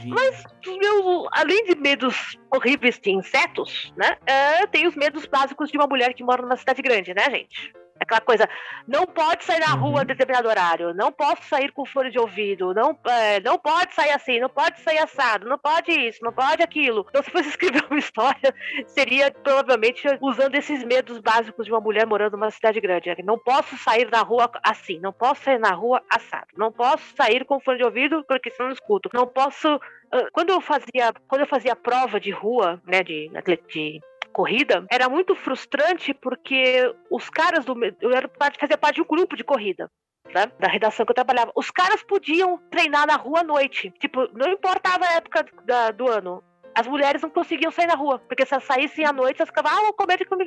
[0.66, 4.16] Os meus, além de medos horríveis de insetos, né?
[4.26, 7.72] é, tem os medos básicos de uma mulher que mora numa cidade grande, né, gente?
[8.00, 8.48] Aquela coisa,
[8.86, 9.80] não pode sair na Uhum.
[9.80, 13.94] rua a determinado horário, não posso sair com fone de ouvido, não, é, não pode
[13.94, 17.06] sair assim, não pode sair assado, não pode isso, não pode aquilo.
[17.08, 18.54] Então, se fosse escrever uma história,
[18.86, 23.10] seria provavelmente usando esses medos básicos de uma mulher morando numa cidade grande.
[23.10, 23.16] né?
[23.24, 27.44] Não posso sair na rua assim, não posso sair na rua assado, não posso sair
[27.44, 29.68] com fone de ouvido porque senão não escuto, não posso
[30.12, 33.30] ah, quando eu fazia quando eu fazia prova de rua, né, de,
[33.68, 34.00] de
[34.34, 38.28] corrida, era muito frustrante porque os caras do eu era
[38.60, 39.88] fazia parte de um grupo de corrida.
[40.34, 43.92] né, da redação que eu trabalhava, os caras podiam treinar na rua à noite.
[44.00, 46.42] Tipo, não importava a época da- do ano.
[46.76, 49.70] As mulheres não conseguiam sair na rua, porque se elas saíssem à noite, elas ficavam,
[49.72, 50.44] ah, com medo que eu me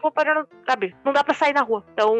[0.00, 0.94] vou parar, sabe?
[1.04, 1.84] Não dá pra sair na rua.
[1.92, 2.14] Então,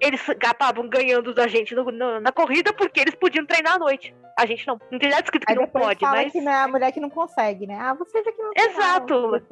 [0.00, 4.14] eles acabavam ganhando da gente no- no- na corrida porque eles podiam treinar à noite.
[4.38, 4.80] A gente não.
[4.90, 6.30] Não tem nada escrito que Aí não pode, fala mas.
[6.32, 7.76] que não é a mulher que não consegue, né?
[7.80, 9.42] Ah, você já que não Exato.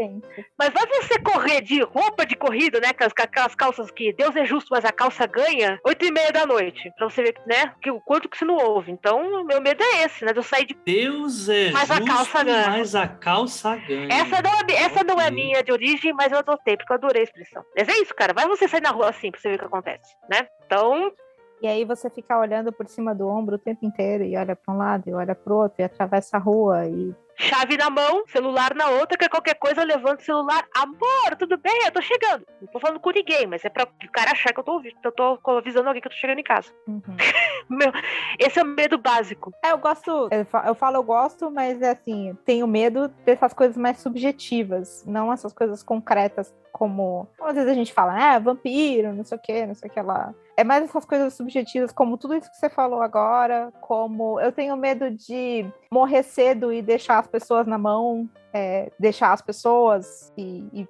[0.57, 2.93] Mas vai você correr de roupa de corrida, né?
[2.93, 6.13] Com as- com aquelas calças que Deus é justo, mas a calça ganha, oito e
[6.13, 6.89] meia da noite.
[6.97, 7.73] Pra você ver, né?
[7.83, 8.93] Que, o quanto que você não ouve.
[8.93, 10.33] Então, meu medo é esse, né?
[10.33, 10.77] De eu sair de.
[10.85, 12.71] Deus é Mas a justo, calça ganha.
[12.71, 14.09] mas a calça ganha.
[14.13, 17.23] Essa não, é, essa não é minha de origem, mas eu adotei, porque eu adorei
[17.23, 17.65] a expressão.
[17.77, 18.33] Mas é isso, cara.
[18.33, 20.47] Vai você sair na rua assim pra você ver o que acontece, né?
[20.65, 21.13] Então,
[21.63, 24.75] E aí você fica olhando por cima do ombro o tempo inteiro e olha para
[24.75, 28.25] um lado e olha para o outro e atravessa a rua e chave na mão,
[28.29, 30.65] celular na outra, que qualquer coisa eu levanto o celular.
[30.77, 31.85] Amor, tudo bem?
[31.85, 32.47] Eu tô chegando.
[32.61, 34.97] Não tô falando com ninguém, mas é pra o cara achar que eu tô ouvindo.
[35.01, 36.73] que Eu tô avisando alguém que eu tô chegando em casa.
[36.89, 37.03] Uhum.
[37.69, 37.93] Meu,
[38.39, 39.53] esse é o medo básico.
[39.65, 43.53] É, eu gosto, eu fa- eu falo eu gosto, mas é assim, tenho medo dessas
[43.53, 49.13] coisas mais subjetivas, não essas coisas concretas, como às vezes a gente fala, ah, vampiro,
[49.13, 50.33] não sei o que, não sei o que lá.
[50.57, 54.77] É mais essas coisas subjetivas, como tudo isso que você falou agora, como eu tenho
[54.77, 60.67] medo de morrer cedo e deixar as pessoas na mão, é, deixar as pessoas e,
[60.73, 60.89] e,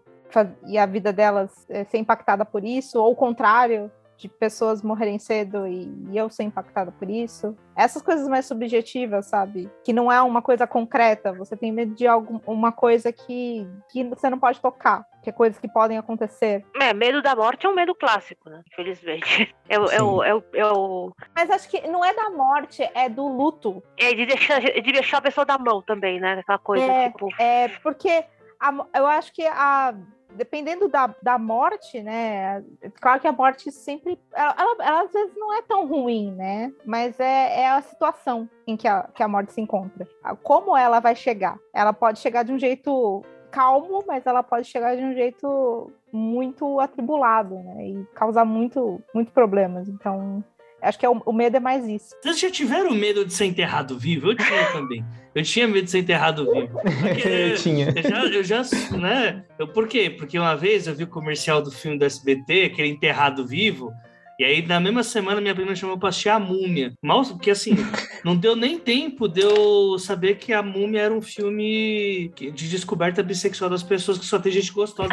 [0.66, 5.18] e a vida delas é, ser impactada por isso, ou o contrário, de pessoas morrerem
[5.18, 7.54] cedo e, e eu ser impactada por isso.
[7.76, 9.70] Essas coisas mais subjetivas, sabe?
[9.84, 11.32] Que não é uma coisa concreta.
[11.34, 15.32] Você tem medo de algum, uma coisa que, que você não pode tocar, que é
[15.32, 16.64] coisas que podem acontecer.
[16.80, 18.62] É, medo da morte é um medo clássico, né?
[18.72, 19.54] Infelizmente.
[19.68, 22.88] É, o- é, o, é, o, é, o- Mas acho que não é da morte,
[22.94, 23.82] é do luto.
[23.98, 26.38] é de, deixar, de deixar a pessoa da mão também, né?
[26.40, 27.10] Aquela coisa, É.
[27.10, 27.28] tipo.
[27.38, 28.24] É porque
[28.58, 29.94] a eu acho que a
[30.36, 32.62] dependendo da, da morte, né?
[33.00, 34.18] Claro que a morte sempre.
[34.34, 36.72] Ela, ela- ela às vezes não é tão ruim, né?
[36.84, 40.06] Mas é, é a situação em que a, que a morte se encontra.
[40.42, 41.58] Como ela vai chegar?
[41.74, 46.78] Ela pode chegar de um jeito calmo, mas ela pode chegar de um jeito muito
[46.80, 47.86] atribulado, né?
[47.88, 49.88] E causar muito, muito problemas.
[49.88, 50.44] Então,
[50.82, 52.14] acho que é o, o medo é mais isso.
[52.22, 54.30] Vocês já tiveram medo de ser enterrado vivo?
[54.30, 55.04] Eu tinha também.
[55.34, 56.78] Eu tinha medo de ser enterrado vivo.
[56.80, 57.92] Porque Eu tinha.
[57.94, 58.62] Eu já, eu já,
[58.96, 59.44] né?
[59.58, 60.08] Eu, por quê?
[60.10, 63.92] Porque uma vez eu vi o comercial do filme do SBT, aquele enterrado vivo,
[64.38, 66.92] e aí na mesma semana minha prima me chamou pra assistir a múmia.
[67.02, 67.74] Mal, porque assim,
[68.24, 73.22] não deu nem tempo de eu saber que a múmia era um filme de descoberta
[73.22, 75.10] bissexual das pessoas, que só tem gente gostosa.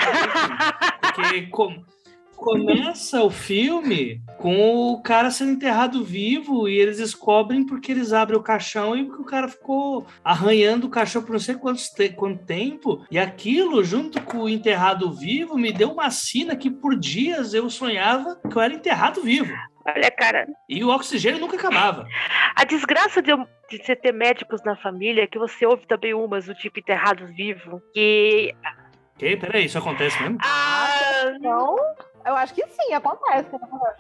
[1.15, 1.83] Porque com-
[2.43, 8.37] começa o filme com o cara sendo enterrado vivo e eles descobrem porque eles abrem
[8.37, 12.43] o caixão e o cara ficou arranhando o caixão por não sei quantos te- quanto
[12.45, 13.05] tempo.
[13.09, 17.69] E aquilo, junto com o enterrado vivo, me deu uma sina que por dias eu
[17.69, 19.53] sonhava que eu era enterrado vivo.
[19.85, 22.07] Olha, cara, E o oxigênio nunca acabava.
[22.55, 23.31] a desgraça de,
[23.69, 27.25] de você ter médicos na família é que você ouve também umas do tipo enterrado
[27.27, 27.81] vivo.
[27.93, 28.53] Que.
[29.15, 30.37] Ok, peraí, isso acontece mesmo?
[30.41, 31.75] Ah, Então,
[32.25, 33.49] eu acho que sim, acontece.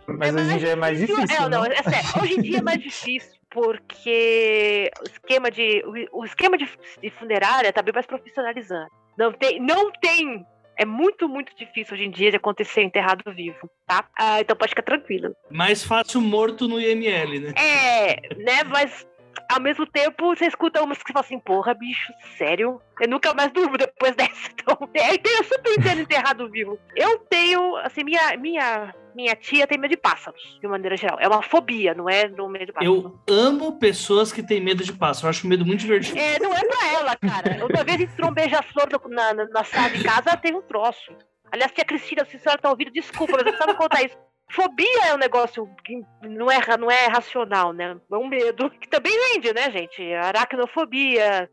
[0.07, 1.35] Mas hoje em dia é mais difícil.
[1.35, 1.75] É, não, né?
[1.75, 2.09] é sério.
[2.21, 6.69] Hoje em dia é mais difícil, porque o esquema de, o, o esquema de,
[7.01, 8.89] de funerária tá bem mais profissionalizando.
[9.17, 10.45] Não tem, não tem.
[10.75, 14.05] É muito, muito difícil hoje em dia de acontecer enterrado vivo, tá?
[14.17, 15.35] Ah, então pode ficar tranquilo.
[15.51, 17.53] Mais fácil morto no IML, né?
[17.55, 18.63] É, né?
[18.65, 19.05] Mas
[19.49, 22.81] ao mesmo tempo você escuta umas que falam assim, porra, bicho, sério?
[22.99, 24.49] Eu nunca mais durmo depois dessa.
[24.51, 26.77] Então, é, então eu super entendo enterrado vivo.
[26.95, 31.17] Eu tenho, assim, minha, minha, minha tia tem medo de pássaros, de maneira geral.
[31.19, 33.03] É uma fobia, não é no medo de pássaros.
[33.03, 35.27] Eu amo pessoas que têm medo de pássaro.
[35.27, 36.17] Eu acho o medo muito divertido.
[36.17, 37.63] É, não é pra ela, cara.
[37.63, 41.11] Outra vez entrou um beija-flor na, na, na sala de casa, ela teve um troço.
[41.51, 44.17] Aliás, tia Cristina, se a senhora tá ouvindo, desculpa, mas eu precisava contar isso.
[44.53, 47.97] Fobia é um negócio que não é, não é racional, né?
[48.11, 48.69] É um medo.
[48.69, 50.13] Que também vende, né, gente?
[50.13, 51.49] Aracnofobia.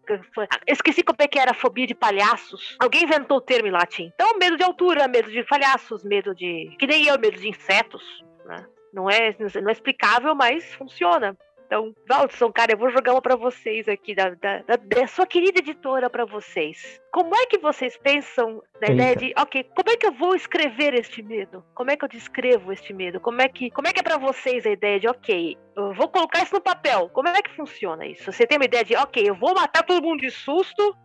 [0.66, 2.76] Esqueci como é que era a fobia de palhaços.
[2.78, 4.12] Alguém inventou o termo em latim.
[4.14, 6.74] Então, medo de altura, medo de palhaços, medo de.
[6.78, 8.02] Que nem eu, medo de insetos,
[8.44, 8.66] né?
[8.92, 11.36] Não é, não é explicável, mas funciona.
[11.70, 15.24] Então, Valdson, cara, eu vou jogar uma pra vocês aqui, da, da, da- da sua
[15.24, 17.00] querida editora pra vocês.
[17.12, 18.92] Como é que vocês pensam na Eita.
[18.92, 21.64] ideia de, ok, como é que eu vou escrever este medo?
[21.72, 23.20] Como é que eu descrevo este medo?
[23.20, 26.08] Como é que, como é que é pra vocês a ideia de, ok, eu vou
[26.08, 27.08] colocar isso no papel?
[27.10, 28.32] Como é que funciona isso?
[28.32, 30.96] Você tem uma ideia de, ok, eu vou matar todo mundo de susto,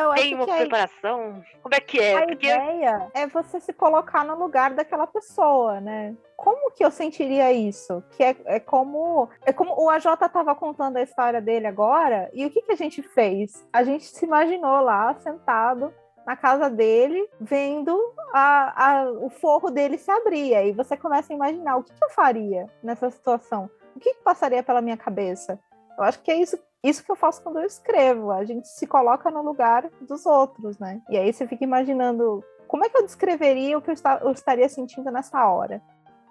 [0.00, 1.42] Eu tem uma a, preparação?
[1.62, 2.16] Como é que é?
[2.16, 6.14] a Porque ideia é você se colocar no lugar daquela pessoa, né?
[6.36, 8.02] Como que eu sentiria isso?
[8.10, 12.46] Que é, é como é como o AJ estava contando a história dele agora, e
[12.46, 13.66] o que, que a gente fez?
[13.72, 15.92] A gente se imaginou lá, sentado
[16.26, 17.98] na casa dele, vendo
[18.34, 20.54] a, a- o forro dele se abrir.
[20.54, 23.70] Aí você começa a imaginar o que, que eu faria nessa situação?
[23.96, 25.58] O que, que passaria pela minha cabeça?
[25.96, 28.30] Eu acho que é isso, isso que eu faço quando eu escrevo.
[28.30, 31.00] A gente se coloca no lugar dos outros, né?
[31.10, 34.30] E aí você fica imaginando como é que eu descreveria o que eu, esta- eu
[34.30, 35.82] estaria sentindo nessa hora.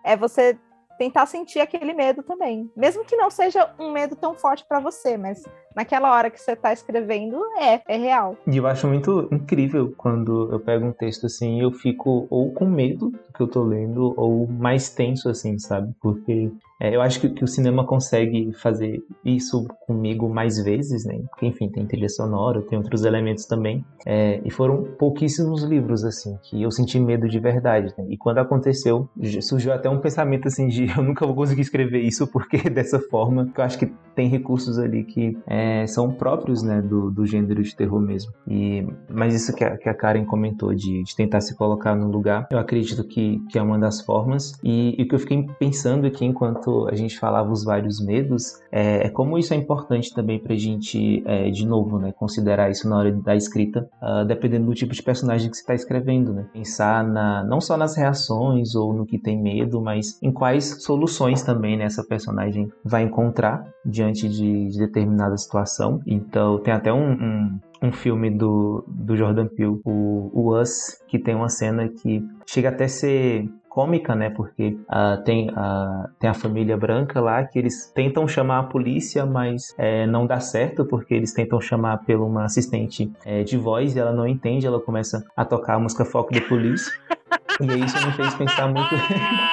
[0.03, 0.57] É você
[0.97, 2.71] tentar sentir aquele medo também.
[2.75, 5.43] Mesmo que não seja um medo tão forte para você, mas
[5.77, 8.35] naquela hora que você tá escrevendo, é, é real.
[8.47, 12.65] E eu acho muito incrível quando eu pego um texto assim eu fico ou com
[12.65, 15.93] medo do que eu tô lendo ou mais tenso assim, sabe?
[16.01, 21.19] Porque é, eu acho que, que o cinema consegue fazer isso comigo mais vezes, né?
[21.29, 23.83] Porque, enfim, tem trilha sonora, tem outros elementos também.
[24.05, 28.05] É, e foram pouquíssimos livros, assim, que eu senti medo de verdade, né?
[28.09, 29.09] E quando aconteceu,
[29.41, 33.51] surgiu até um pensamento, assim, de eu nunca vou conseguir escrever isso porque dessa forma,
[33.57, 37.75] eu acho que tem recursos ali que é, são próprios, né, do, do gênero de
[37.75, 38.31] terror mesmo.
[38.47, 42.09] E, mas isso que a, que a Karen comentou, de, de tentar se colocar no
[42.09, 44.53] lugar, eu acredito que, que é uma das formas.
[44.63, 49.07] E, o que eu fiquei pensando aqui enquanto a gente falava os vários medos, é,
[49.07, 52.97] é como isso é importante também pra gente, é, de novo, né, considerar isso na
[52.97, 56.45] hora da escrita, ah, dependendo do tipo de personagem que você está escrevendo, né?
[56.53, 61.41] Pensar na, não só nas reações ou no que tem medo, mas em quais soluções
[61.41, 65.56] também né, essa personagem vai encontrar diante de, de determinada situação.
[66.05, 71.17] Então, tem até um, um, um filme do, do Jordan Peele, o, o Us, que
[71.17, 74.31] tem uma cena que chega até a ser cômica, né?
[74.31, 79.23] Porque ah, tem, a tem a família branca lá que eles tentam chamar a polícia,
[79.23, 83.95] mas é, não dá certo porque eles tentam chamar pela uma assistente é, de voz
[83.95, 86.91] e ela não entende, ela começa a tocar a música Foco de Polícia.
[87.59, 88.93] E aí isso me fez pensar muito.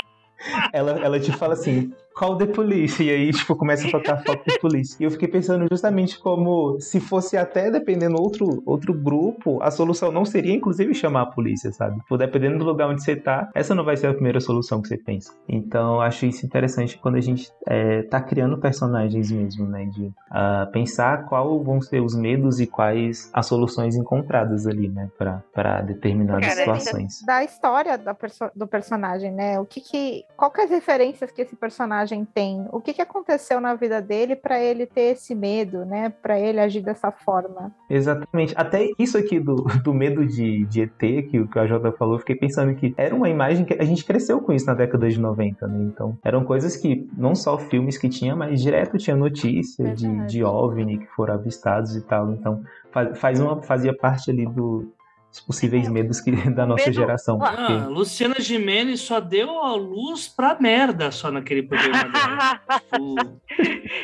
[0.74, 4.44] ela, ela te fala assim, call the police, e aí, tipo, começa a tocar foco
[4.46, 4.96] de polícia.
[5.00, 10.12] E eu fiquei pensando justamente como se fosse até, dependendo outro, outro grupo, a solução
[10.12, 11.98] não seria, inclusive, chamar a polícia, sabe?
[12.00, 14.88] Tipo, dependendo do lugar onde você tá, essa não vai ser a primeira solução que
[14.88, 15.32] você pensa.
[15.48, 19.86] Então, acho isso interessante quando a gente é, tá criando personagens mesmo, né?
[19.86, 25.08] De ah, pensar qual vão ser os medos e quais as soluções encontradas ali, né?
[25.18, 27.22] Pra, pra determinadas Cara, situações.
[27.26, 29.58] Da história da perso- do personagem, né?
[29.58, 32.03] O que que, qual que é as referências que esse personagem
[32.34, 32.66] tem?
[32.72, 36.10] O que que aconteceu na vida dele para ele ter esse medo, né?
[36.10, 37.72] Para ele agir dessa forma?
[37.88, 38.52] Exatamente.
[38.56, 40.98] Até isso aqui do, do medo de, de ET,
[41.30, 44.04] que, o- que a Jota falou, fiquei pensando que era uma imagem que a gente
[44.04, 45.78] cresceu com isso na década de 90, né?
[45.84, 50.44] Então, eram coisas que não só filmes que tinha, mas direto tinha notícia de, de
[50.44, 52.32] OVNI que foram avistados e tal.
[52.32, 54.92] Então, faz, faz uma, fazia parte ali do,
[55.34, 57.38] dos possíveis medos que, da nossa Medo- geração.
[57.42, 62.60] Ah, Porque, Luciana Gimenez só deu a luz pra merda só naquele programa dela.
[63.00, 63.16] O-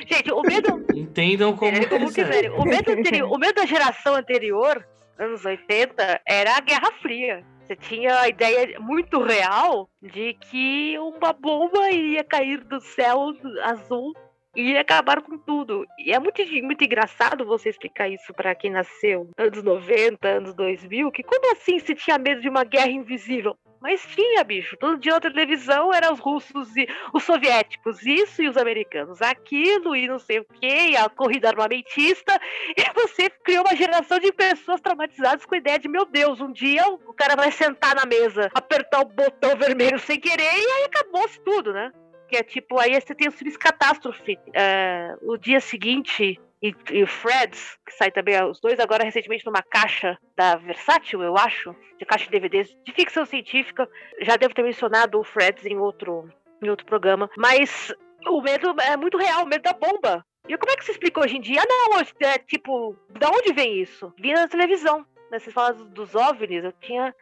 [0.09, 2.51] Gente, o medo, Entendam como, É, como quiserem.
[2.51, 4.85] O medo, anterior, o medo da geração anterior,
[5.19, 7.45] anos 80, era a Guerra Fria.
[7.67, 13.33] Você tinha a ideia muito real de que uma bomba iria cair do céu
[13.65, 14.13] azul
[14.55, 15.87] e ia acabar com tudo.
[15.99, 21.11] E é muito, muito engraçado você explicar isso pra quem nasceu anos 90, anos 2000,
[21.11, 23.57] que como assim se tinha medo de uma guerra invisível?
[23.81, 24.77] Mas tinha, bicho.
[24.77, 29.97] Todo dia na televisão eram os russos e os soviéticos, isso e os americanos, aquilo
[29.97, 32.39] e não sei o que, a corrida armamentista.
[32.77, 36.53] E você criou uma geração de pessoas traumatizadas com a ideia de, meu Deus, um
[36.53, 40.85] dia o cara vai sentar na mesa, apertar o botão vermelho sem querer e aí
[40.85, 41.91] acabou-se tudo, né?
[42.31, 44.39] Que é tipo, aí você tem o serviço catástrofe.
[44.55, 49.45] É, o dia seguinte, e, e o Freds, que sai também, os dois agora recentemente
[49.45, 53.89] numa caixa da Versátil, eu acho, de caixa de DVDs, de ficção científica.
[54.21, 56.31] Já devo ter mencionado o Freds em outro,
[56.63, 57.93] em outro programa, mas
[58.29, 60.25] o medo é muito real, o medo da bomba.
[60.49, 61.61] E como é que se explica hoje em dia?
[61.63, 64.13] Ah, não, é, tipo, da onde vem isso?
[64.19, 65.05] Vinha na televisão.
[65.31, 67.15] Vocês falam dos OVNIs, eu tinha.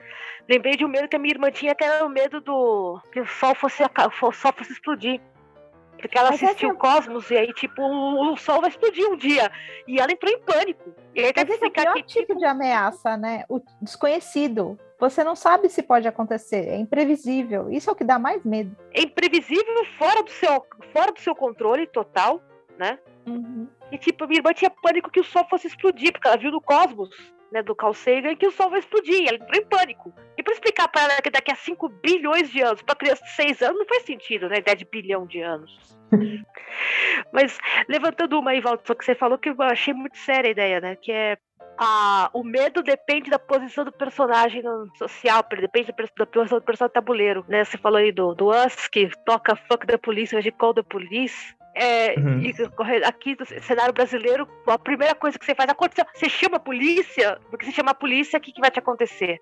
[0.48, 3.00] Lembrei de um medo que a minha irmã tinha, que era o medo do.
[3.12, 5.20] que o sol fosse, o sol fosse explodir.
[6.00, 9.04] Porque ela Mas assistiu essa- o Cosmos e aí, tipo, o, o sol vai explodir
[9.10, 9.50] um dia.
[9.86, 10.94] E ela entrou em pânico.
[11.12, 13.44] E aí Mas que esse é o pior que, tipo de ameaça, né?
[13.48, 14.78] O desconhecido.
[15.00, 17.68] Você não sabe se pode acontecer, é imprevisível.
[17.70, 18.76] Isso é o que dá mais medo.
[18.92, 22.40] é imprevisível, fora do seu, fora do seu controle total,
[22.78, 22.98] né?
[23.26, 23.68] Uhum.
[23.92, 26.60] E tipo, minha irmã tinha pânico que o sol fosse explodir, porque ela viu no
[26.60, 27.10] Cosmos,
[27.52, 29.28] né, do Carl Sagan, que o sol vai explodir.
[29.28, 30.14] Ela entrou em pânico.
[30.36, 33.30] E pra explicar pra ela que daqui a 5 bilhões de anos, pra criança de
[33.32, 34.58] 6 anos, não faz sentido, né?
[34.58, 35.98] Ideia de bilhão de anos.
[37.32, 40.80] Mas levantando uma aí, Walter, que você falou que eu achei muito séria a ideia,
[40.80, 40.96] né?
[40.96, 41.38] Que é
[41.78, 46.64] a, o medo depende da posição do personagem no social, depende da, da posição do
[46.64, 47.64] personagem tabuleiro, né?
[47.64, 50.74] Você falou aí do, do Us, que toca Fuck the Police, ao invés de Call
[50.74, 51.56] the Police.
[51.80, 52.40] É, Uhum.
[52.40, 52.52] e
[53.04, 57.38] aqui no cenário brasileiro, a primeira coisa que você faz, aconteceu, você chama a polícia,
[57.50, 59.38] porque se chamar a polícia, o que, que vai te acontecer?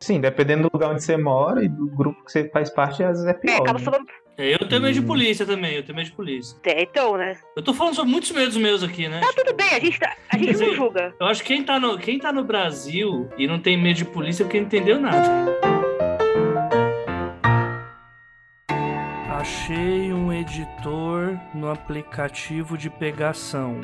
[0.00, 3.22] Sim, dependendo do lugar onde você mora e do grupo que você faz parte, às
[3.22, 3.60] vezes é É, pior.
[3.60, 3.84] acaba né?
[3.84, 4.06] falando.
[4.36, 5.06] É, eu tenho medo de Hum.
[5.06, 6.56] polícia também, eu tenho medo de polícia.
[6.64, 7.36] É, então, né?
[7.56, 9.20] Eu tô falando sobre muitos medos meus aqui, né?
[9.20, 11.14] Tá tudo bem, a gente, tá- a gente não julga.
[11.20, 14.04] Eu acho que quem tá, no, quem tá no Brasil e não tem medo de
[14.04, 15.67] polícia é porque não entendeu nada.
[19.38, 23.80] Achei um editor no aplicativo de pegação.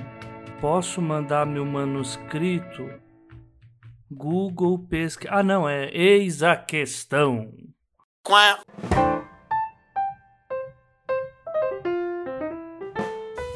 [0.61, 2.91] Posso mandar meu manuscrito?
[4.11, 5.33] Google pesquisa.
[5.33, 7.53] Ah, não, é eis a questão.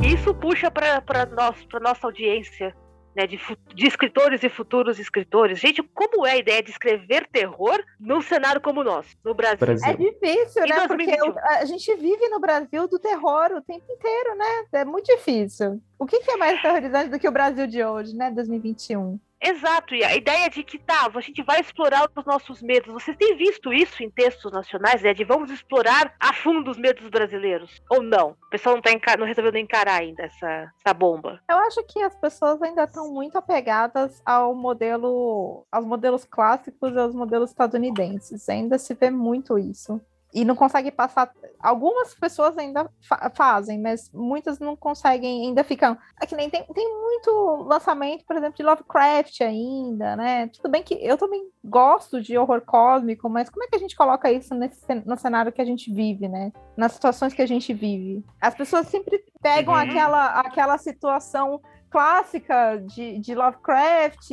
[0.01, 2.77] Isso puxa pra, pra, nós, pra nossa audiência,
[3.19, 3.27] né?
[3.27, 3.39] De,
[3.75, 5.59] de escritores e futuros escritores.
[5.59, 9.59] Gente, como é a ideia de escrever terror num cenário como o nosso, no Brasil?
[9.59, 9.89] Brasil.
[9.89, 10.87] É difícil, Em né?
[10.87, 11.31] Porque 2021.
[11.33, 14.65] o- a gente vive no Brasil do terror o tempo inteiro, né?
[14.73, 15.81] É muito difícil.
[15.99, 18.31] O que, que é mais terrorizante do que o Brasil de hoje, né?
[18.31, 19.19] 2021.
[19.41, 22.93] Exato, e a ideia de que tá, a gente vai explorar os nossos medos.
[22.93, 25.15] Vocês têm visto isso em textos nacionais, né?
[25.15, 27.81] De vamos explorar a fundo os medos brasileiros.
[27.89, 28.31] Ou não?
[28.31, 31.41] O pessoal não, tá não resolveu nem encarar ainda essa, essa bomba.
[31.49, 36.99] Eu acho que as pessoas ainda estão muito apegadas ao modelo, aos modelos clássicos e
[36.99, 38.49] aos modelos estadunidenses.
[38.49, 40.01] Ainda se vê muito isso.
[40.35, 41.33] E não consegue passar.
[41.59, 45.97] Algumas pessoas ainda fa- fazem, mas muitas não conseguem, ainda ficam.
[46.21, 50.49] É que nem tem, tem muito lançamento, por exemplo, de Lovecraft ainda, né?
[50.49, 53.97] Tudo bem que eu também gosto de horror cósmico, mas como é que a gente
[53.97, 56.53] coloca isso nesse, no cenário que a gente vive, né?
[56.77, 58.23] Nas situações que a gente vive.
[58.41, 59.81] As pessoas sempre pegam Uhum.
[59.81, 61.61] aquela, aquela situação
[61.91, 64.31] clássica de, de Lovecraft,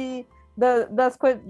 [0.58, 1.42] da- das coisas,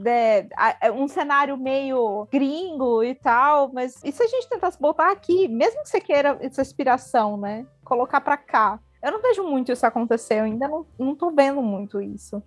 [0.96, 5.82] um cenário meio gringo e tal, mas e se a gente tentasse botar aqui, mesmo
[5.84, 7.66] que você queira essa inspiração, né?
[7.84, 8.80] Colocar pra cá.
[9.04, 12.42] Eu não vejo muito isso acontecer, eu ainda não, não tô vendo muito isso.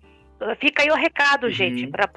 [0.59, 1.51] Fica aí o recado, Uhum.
[1.51, 2.07] gente, para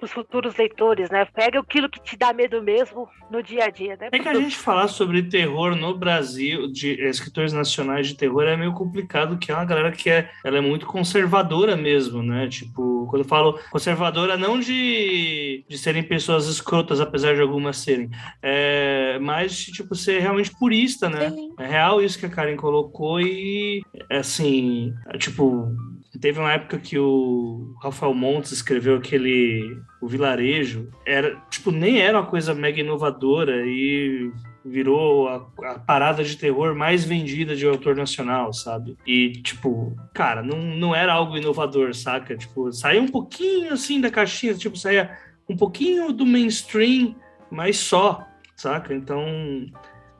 [0.00, 1.24] os futuros leitores, né?
[1.24, 4.08] Pega aquilo que te dá medo mesmo no dia a dia, né?
[4.12, 8.56] É que a gente falar sobre terror no Brasil, de escritores nacionais de terror, é
[8.56, 12.48] meio complicado, que é uma galera que é, ela é muito conservadora mesmo, né?
[12.48, 18.10] Tipo, quando eu falo conservadora, não de, de serem pessoas escrotas, apesar de algumas serem,
[18.42, 21.30] é, mas de, tipo, ser realmente purista, né?
[21.30, 21.54] Sim.
[21.58, 25.74] É real isso que a Karen colocou e, assim, tipo,
[26.18, 32.20] teve uma época que o Rafael Montes escreveu aquele O Vilarejo, era, tipo, nem era
[32.20, 34.30] uma coisa mega inovadora e
[34.64, 38.96] virou a, a parada de terror mais vendida de autor nacional, sabe?
[39.06, 42.36] E, tipo, cara, não, não era algo inovador, saca?
[42.36, 47.14] Tipo, saía um pouquinho, assim, da caixinha, tipo, saía um pouquinho do mainstream,
[47.50, 48.94] mas só, saca?
[48.94, 49.22] Então,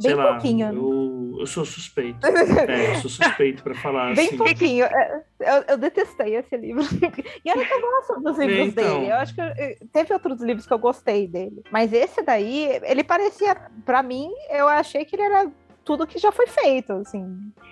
[0.03, 0.79] Bem lá, pouquinho, né?
[0.79, 2.19] eu, eu sou suspeito.
[2.69, 4.37] É, eu sou suspeito pra falar Bem assim.
[4.37, 4.85] pouquinho.
[4.85, 6.83] É, Eu, eu detestei esse livro.
[7.45, 8.99] E olha que eu gosto dos livros Então.
[9.01, 9.11] dele.
[9.13, 11.63] Eu acho que eu- teve outros livros que eu gostei dele.
[11.71, 15.51] Mas esse daí, ele parecia, pra mim, eu achei que ele era
[15.85, 17.25] tudo que já foi feito, assim.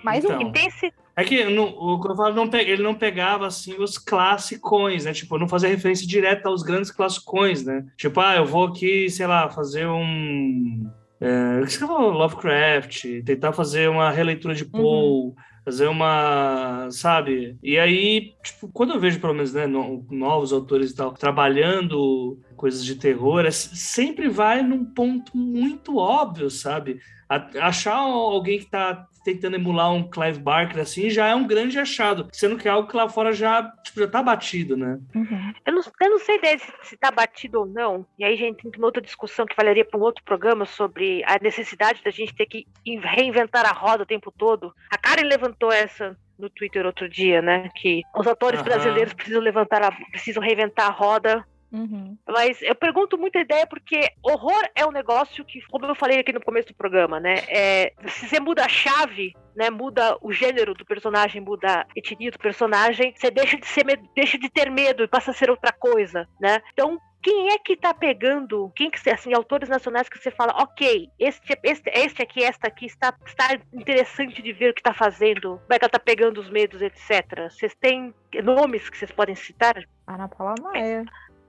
[0.03, 0.37] Mais Então.
[0.37, 0.41] um.
[0.49, 3.47] E tem esse, É que no, o que eu falo, não pe- ele não pegava
[3.47, 5.13] assim os classicões, né?
[5.13, 7.85] Tipo, não fazia referência direta aos grandes classicões, né?
[7.97, 10.87] Tipo, ah, eu vou aqui, sei lá, fazer um.
[11.23, 12.11] É, o que você falou?
[12.11, 16.89] Lovecraft, tentar fazer uma releitura de Poe, fazer uma.
[16.91, 17.57] Sabe?
[17.63, 22.39] E aí, tipo, quando eu vejo, pelo menos, né, no- novos autores e tal, trabalhando
[22.55, 26.99] coisas de terror, é, sempre vai num ponto muito óbvio, sabe?
[27.29, 31.79] A- achar alguém que tá tentando emular um Clive Barker assim já é um grande
[31.79, 34.99] achado, sendo que é algo que lá fora já, tipo, já tá batido, né?
[35.15, 35.53] Uhum.
[35.65, 38.05] Eu não, eu não sei se, se tá batido ou não.
[38.19, 41.23] E aí a gente entra numa outra discussão que valeria para um outro programa sobre
[41.25, 44.73] a necessidade da gente ter que in- reinventar a roda o tempo todo.
[44.91, 47.69] A Karen levantou essa no Twitter outro dia, né?
[47.75, 48.67] Que os autores Aham.
[48.69, 51.45] brasileiros precisam levantar a, precisam reinventar a roda.
[51.73, 52.15] Uhum.
[52.27, 56.31] Mas eu pergunto muita ideia porque horror é um negócio que, como eu falei aqui
[56.31, 57.43] no começo do programa, né?
[57.47, 59.71] É, se você muda a chave, né?
[59.71, 63.83] Muda o gênero do personagem, muda a etnia do personagem, você deixa de ser
[64.15, 66.61] deixa de ter medo e passa a ser outra coisa, né?
[66.73, 71.09] Então quem é que tá pegando, quem que assim, autores nacionais que você fala, ok,
[71.17, 75.57] este, este, este aqui, esta aqui está, está interessante de ver o que tá fazendo,
[75.59, 77.49] como é que ela tá pegando os medos, etc.
[77.49, 78.13] Vocês têm
[78.43, 79.81] nomes que vocês podem citar?
[80.05, 81.05] Ana Paula Maia.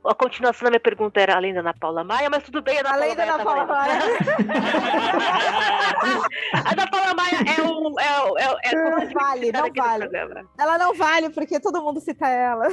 [0.07, 2.81] A continuação da minha pergunta era além da Ana Paula Maia, mas tudo bem, a
[2.81, 3.67] Ana Além Paula da Ana Paula.
[3.67, 4.01] Maia.
[6.65, 8.01] A Ana Paula Maia é um.
[8.01, 10.09] É, o- é, o- é como Não vale, não vale.
[10.59, 12.69] Ela não vale porque todo mundo cita ela.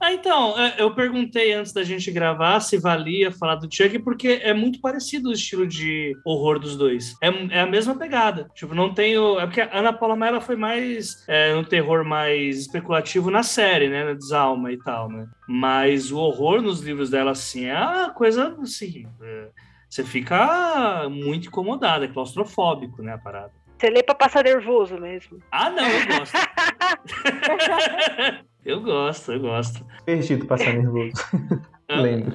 [0.00, 4.40] Ah, então, é, eu perguntei antes da gente gravar se valia falar do Chuck, porque
[4.42, 7.14] é muito parecido o estilo de horror dos dois.
[7.22, 8.50] É, é a mesma pegada.
[8.54, 9.38] Tipo, não tem o.
[9.38, 13.88] É porque a Ana Paula Maia foi mais é, um terror mais especulativo na série,
[13.88, 14.04] né?
[14.04, 15.26] Na Desalma e tal, né?
[15.54, 19.06] Mas o horror nos livros dela, assim, é uma coisa assim.
[19.20, 19.48] é,
[19.86, 23.12] você fica muito incomodado, é claustrofóbico, né?
[23.12, 23.52] A parada.
[23.76, 25.40] Você lê pra passar nervoso mesmo.
[25.50, 26.32] Ah, não, eu gosto.
[28.64, 29.86] eu gosto, eu gosto.
[30.06, 31.22] Perdido passar nervoso.
[31.90, 32.32] Lembro.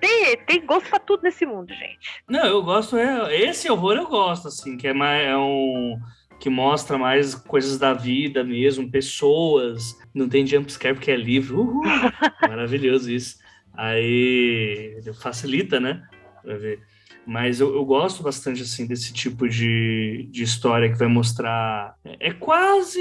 [0.00, 2.22] Tem, tem gosto pra tudo nesse mundo, gente.
[2.28, 2.96] Não, eu gosto.
[2.96, 5.98] É, esse horror eu gosto, assim, que é mais é um
[6.42, 9.96] que mostra mais coisas da vida mesmo, pessoas.
[10.12, 11.60] Não tem jumpscare porque é livro.
[11.60, 11.82] Uhul,
[12.42, 13.38] maravilhoso isso.
[13.72, 16.02] Aí facilita, né?
[16.42, 16.80] Pra ver.
[17.24, 21.94] Mas eu, eu gosto bastante assim desse tipo de, de história que vai mostrar.
[22.04, 23.00] É, é quase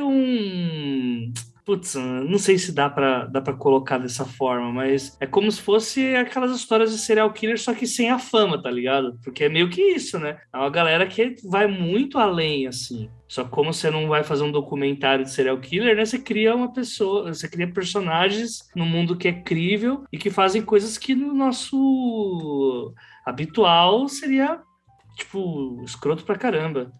[0.00, 1.32] um.
[1.64, 5.62] Putz, não sei se dá pra, dá pra colocar dessa forma, mas é como se
[5.62, 9.18] fosse aquelas histórias de serial killer, só que sem a fama, tá ligado?
[9.24, 10.38] Porque é meio que isso, né?
[10.52, 13.08] É uma galera que vai muito além, assim.
[13.26, 16.04] Só que como você não vai fazer um documentário de serial killer, né?
[16.04, 20.60] Você cria uma pessoa, você cria personagens no mundo que é crível e que fazem
[20.60, 22.92] coisas que no nosso
[23.24, 24.60] habitual seria,
[25.16, 26.92] tipo, escroto pra caramba.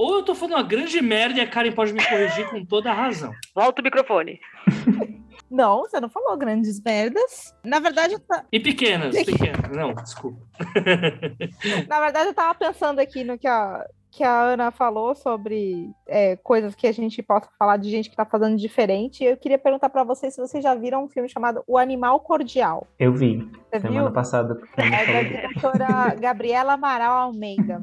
[0.00, 2.90] Ou eu tô falando uma grande merda e a Karen pode me corrigir com toda
[2.90, 3.32] a razão.
[3.54, 4.40] Volta o microfone.
[5.50, 7.52] Não, você não falou grandes merdas.
[7.64, 9.76] Na verdade, eu ta- E pequenas, pequenas.
[9.76, 10.38] Não, desculpa.
[11.88, 16.36] na verdade, eu tava pensando aqui no que a, que a Ana falou sobre é,
[16.36, 19.24] coisas que a gente possa falar de gente que tá fazendo diferente.
[19.24, 22.86] Eu queria perguntar pra vocês se vocês já viram um filme chamado O Animal Cordial.
[22.96, 23.38] Eu vi.
[23.72, 24.12] Você Semana viu?
[24.12, 24.56] passada.
[24.76, 27.82] É da diretora Gabriela Amaral Almeida.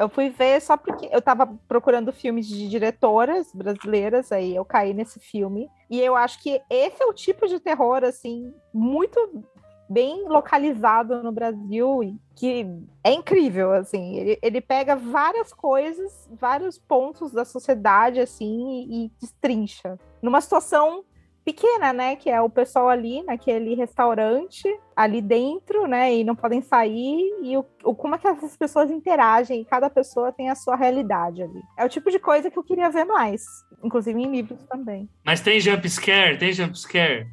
[0.00, 4.94] Eu fui ver só porque eu tava procurando filmes de diretoras brasileiras, aí eu caí
[4.94, 5.68] nesse filme.
[5.90, 9.44] E eu acho que esse é o tipo de terror, assim, muito
[9.90, 12.64] bem localizado no Brasil e que
[13.04, 14.16] é incrível, assim.
[14.16, 19.98] Ele, ele pega várias coisas, vários pontos da sociedade, assim, e, e destrincha.
[20.22, 21.04] Numa situação
[21.52, 22.16] pequena, né?
[22.16, 24.62] Que é o pessoal ali naquele restaurante,
[24.94, 26.14] ali dentro, né?
[26.14, 27.30] E não podem sair.
[27.42, 29.60] E o, o- como é que essas pessoas interagem?
[29.60, 31.60] E cada pessoa tem a sua realidade ali.
[31.78, 33.42] É o tipo de coisa que eu queria ver mais.
[33.82, 35.08] Inclusive em livros também.
[35.24, 36.38] Mas tem jump scare?
[36.38, 37.26] Tem jump scare?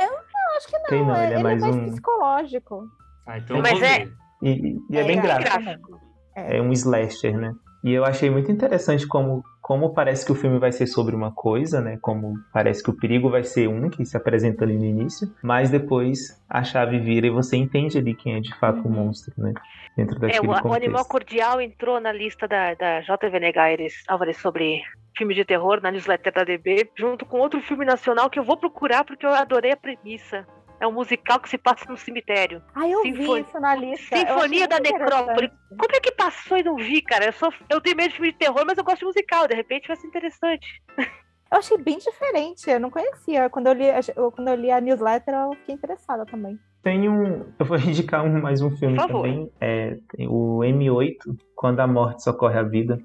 [0.00, 0.84] Eu acho que não.
[0.88, 2.84] Tem não, é, ele é mais um- psicológico.
[3.26, 4.06] Ah, então Mas é-.
[4.42, 5.62] E, e é bem É, gráfico.
[5.62, 6.00] Gráfico.
[6.36, 7.52] É um slasher, né?
[7.82, 11.32] E eu achei muito interessante como, como parece que o filme vai ser sobre uma
[11.32, 11.96] coisa, né?
[12.02, 15.70] Como parece que o perigo vai ser um que se apresenta ali no início, mas
[15.70, 19.06] depois a chave vira e você entende ali quem é de fato o Uhum.
[19.06, 19.54] monstro, né?
[19.96, 20.84] Dentro É, daquele o, o contexto.
[20.84, 24.82] Animal Cordial entrou na lista da, da JV Negaires Álvares sobre
[25.16, 28.58] filme de terror na newsletter da DB, junto com outro filme nacional que eu vou
[28.58, 30.46] procurar porque eu adorei a premissa.
[30.84, 32.62] É um musical que se passa no cemitério.
[32.74, 34.16] Ah, eu Sinfon- vi isso na lista.
[34.18, 35.50] Sinfonia da Necrópole.
[35.70, 37.24] Como é que passou e não vi, cara?
[37.24, 39.48] Eu, sou, eu tenho medo de filme de terror, mas eu gosto de musical.
[39.48, 40.82] De repente vai ser interessante.
[40.98, 42.68] Eu achei bem diferente.
[42.68, 43.48] Eu não conhecia.
[43.48, 46.60] Quando eu li, eu- quando eu li a newsletter, eu fiquei interessada também.
[46.84, 47.46] Tem um.
[47.58, 49.50] Eu vou indicar um, mais um filme também.
[49.58, 49.96] É,
[50.28, 51.16] o M8,
[51.56, 52.98] Quando a Morte Socorre a Vida.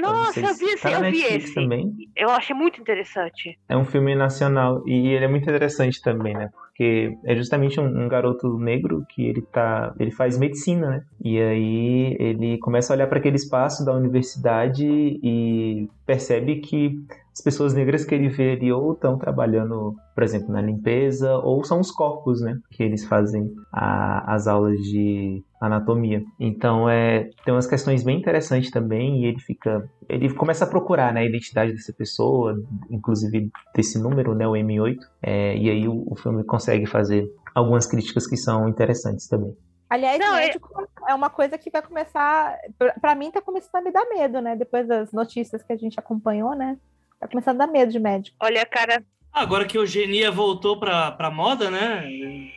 [0.00, 1.52] Nossa, eu vi esse, tá na eu vi esse.
[1.52, 1.92] também.
[2.14, 3.58] Eu achei muito interessante.
[3.68, 6.50] É um filme nacional e ele é muito interessante também, né?
[6.68, 11.04] Porque é justamente um, um garoto negro que ele tá, ele faz medicina, né?
[11.20, 17.04] E aí ele começa a olhar para aquele espaço da universidade e percebe que
[17.36, 21.62] as pessoas negras que ele vê ali ou estão trabalhando, por exemplo, na limpeza, ou
[21.64, 22.58] são os corpos, né?
[22.70, 26.22] Que eles fazem a- as aulas de anatomia.
[26.40, 31.12] Então é tem umas questões bem interessantes também e ele fica ele começa a procurar
[31.12, 32.54] né, a identidade dessa pessoa,
[32.90, 37.86] inclusive desse número, né, o M8, é, e aí o, o filme consegue fazer algumas
[37.86, 39.54] críticas que são interessantes também.
[39.90, 40.68] Aliás, Não, é- médico
[41.06, 42.56] é uma coisa que vai começar.
[43.00, 44.56] Pra mim, tá começando a me dar medo, né?
[44.56, 46.76] Depois das notícias que a gente acompanhou, né?
[47.20, 48.36] Tá começando a dar medo de médico.
[48.40, 49.02] Olha, cara,
[49.36, 52.04] Agora que a eugenia voltou pra, pra moda, né?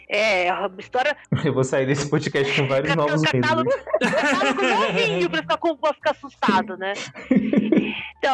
[0.07, 1.16] é a história.
[1.43, 5.93] Eu vou sair desse podcast com vários novos catálogo, catálogo novinho pra ficar, com, pra
[5.93, 6.93] ficar assustado, né?
[8.18, 8.34] Então,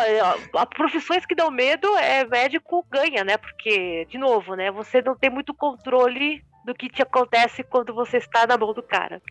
[0.54, 3.36] ó, a profissões que dão medo é médico ganha, né?
[3.36, 4.70] Porque, de novo, né?
[4.70, 8.82] Você não tem muito controle do que te acontece quando você está na mão do
[8.84, 9.22] cara.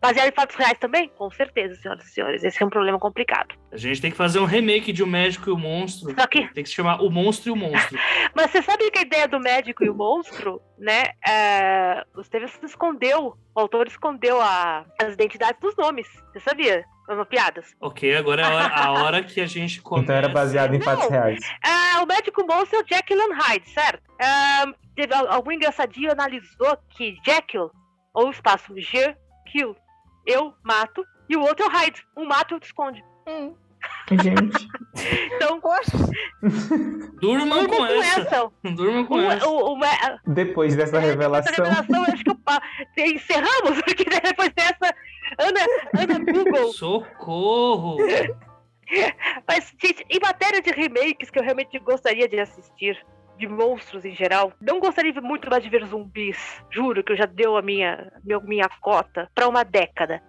[0.00, 1.08] Baseado em fatos reais também?
[1.08, 2.44] Com certeza, senhoras e senhores.
[2.44, 3.54] Esse é um problema complicado.
[3.72, 6.14] A gente tem que fazer um remake de O Médico e o Monstro.
[6.18, 7.98] Só que Tem que se chamar O Monstro e o Monstro.
[8.34, 11.04] Mas você sabe que a ideia do médico e o monstro, né?
[11.26, 16.06] É, o Stevenson escondeu, o autor escondeu a- as identidades dos nomes.
[16.32, 16.84] Você sabia?
[17.08, 17.72] É uma piadas.
[17.80, 20.04] ok, agora é a hora, a hora que a gente começa.
[20.04, 21.38] Então era baseado em fatos reais.
[21.96, 24.02] Ah, o médico monstro é o Jekyll and Hyde, certo?
[24.20, 27.70] Ah, teve al- algum engraçadinho analisou que Jekyll,
[28.12, 29.16] ou o espaço G,
[29.50, 29.74] kill,
[30.26, 32.06] eu mato, e o outro é o Hyde.
[32.16, 33.04] Um mata e o outro esconde.
[33.26, 33.54] Hum.
[34.10, 34.68] Gente,
[35.36, 35.92] Então, Poxa,
[37.20, 38.20] Durmam durma com com essa.
[38.20, 38.50] essa.
[38.74, 39.46] Durmam com O, essa.
[39.48, 39.78] o, o,
[40.26, 42.62] depois dessa Essa revelação, revelação, acho que eu pa-
[42.98, 44.94] encerramos, porque depois dessa,
[45.38, 45.60] Ana,
[45.98, 46.72] Ana Google.
[46.72, 47.96] Socorro!
[49.46, 52.98] Mas, gente, em matéria de remakes que eu realmente gostaria de assistir,
[53.38, 56.62] de monstros em geral, não gostaria muito mais de ver zumbis.
[56.70, 60.22] Juro que eu já deu a minha, meu, minha cota pra uma década.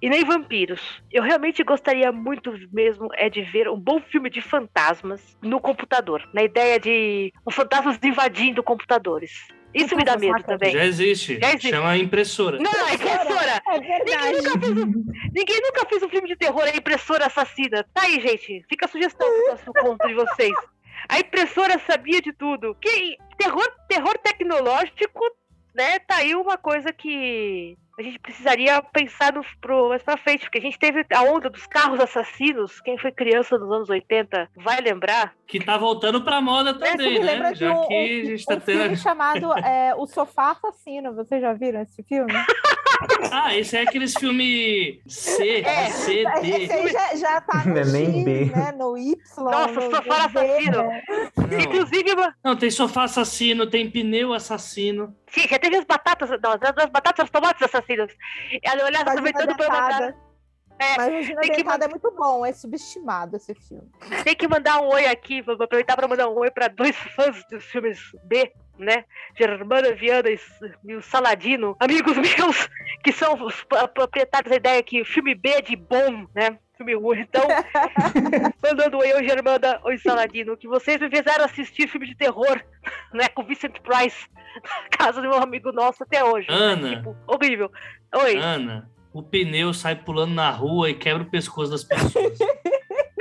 [0.00, 1.02] E nem vampiros.
[1.12, 6.28] Eu realmente gostaria muito mesmo é de ver um bom filme de fantasmas no computador.
[6.34, 9.32] Na ideia de um fantasmas invadindo computadores.
[9.74, 10.44] Isso me dá medo saca.
[10.58, 10.72] também.
[10.72, 11.38] Já existe.
[11.40, 11.70] Já existe.
[11.70, 12.58] Chama impressora.
[12.58, 13.62] Não, é impressora!
[13.66, 14.32] é Ninguém verdade.
[14.36, 15.04] nunca, fez um,
[15.34, 17.84] ninguém nunca fez um filme de terror, a impressora assassina.
[17.94, 18.64] Tá aí, gente.
[18.68, 20.54] Fica a sugestão pro próximo conto de vocês.
[21.08, 22.76] A impressora sabia de tudo.
[22.80, 24.96] Que terror, terror tecnológico,
[25.74, 25.98] né?
[26.00, 30.58] Tá aí uma coisa que a gente precisaria pensar no, pro, mais pra frente, porque
[30.58, 32.80] a gente teve a onda dos carros assassinos.
[32.80, 35.34] Quem foi criança nos anos 80 vai lembrar.
[35.46, 37.52] Que tá voltando pra moda também, me lembra né?
[37.52, 38.80] de Já um- que a gente tá Um tendo.
[38.80, 41.14] filme chamado é, O Sofá Assassino.
[41.14, 42.32] Vocês já viram esse filme?
[43.32, 45.90] Ah, esse é aqueles filmes C, É.
[45.90, 46.72] C, Esse D.
[46.72, 48.44] aí já, já tá no é nem X, B.
[48.46, 48.72] né?
[48.72, 49.16] No Y.
[49.38, 50.82] Nossa, no, Sofá no Assassino.
[50.82, 51.02] né?
[51.36, 51.60] Não.
[51.60, 55.16] Inclusive, Não, tem sofá assassino, tem pneu assassino.
[55.28, 58.12] sim, já teve as batatas, não, as batatas, os tomates assassinos.
[58.62, 59.88] Ela olhava, aproveitando pra mandar.
[60.00, 60.32] Dentada.
[60.78, 63.88] É, Mas tem que Dentada é muito bom, é subestimado esse filme.
[64.24, 67.40] Tem que mandar um oi aqui, vou aproveitar para mandar um oi para dois fãs
[67.50, 69.04] dos filmes B, né?
[69.38, 70.38] Germana Viana e,
[70.84, 72.68] e o Saladino, amigos meus,
[73.04, 73.64] que são os
[73.94, 76.58] proprietários da ideia que o filme B é de bom, né?
[76.76, 77.20] Filme ruim.
[77.20, 77.46] Então,
[78.62, 82.60] mandando um oi, oi Germana, oi Saladino, que vocês me fizeram assistir filme de terror,
[83.12, 83.28] né?
[83.28, 84.26] Com Vincent Price,
[84.82, 86.46] na casa do meu amigo nosso até hoje.
[86.50, 87.70] Ana, Tipo, horrível.
[88.14, 88.36] Oi.
[88.36, 92.38] Ana, o pneu sai pulando na rua e quebra o pescoço das pessoas.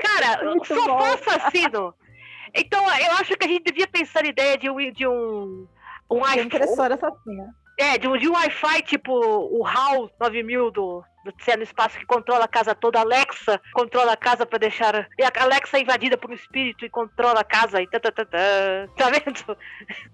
[0.01, 0.97] Cara, Muito sofá bom.
[0.99, 1.93] assassino.
[2.53, 4.91] Então, eu acho que a gente devia pensar na ideia de um.
[4.91, 5.67] De um
[6.09, 7.55] um impressora assassina.
[7.79, 11.97] é, de um, de um Wi-Fi tipo o HAL 9000 do, do Céu no Espaço
[11.97, 12.99] que controla a casa toda.
[12.99, 15.07] A Alexa controla a casa pra deixar.
[15.17, 18.11] E a Alexa é invadida por um espírito e controla a casa e tá, tá,
[18.11, 18.39] tá, tá,
[18.97, 19.57] tá vendo?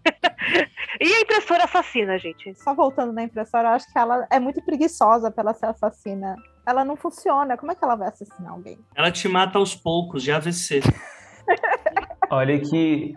[1.02, 2.54] e a impressora assassina, gente.
[2.56, 6.36] Só voltando na impressora, eu acho que ela é muito preguiçosa pra ela ser assassina.
[6.66, 7.58] Ela não funciona.
[7.58, 8.78] Como é que ela vai assassinar alguém?
[8.96, 10.82] Ela te mata aos poucos, de AVC.
[12.30, 13.14] Olha que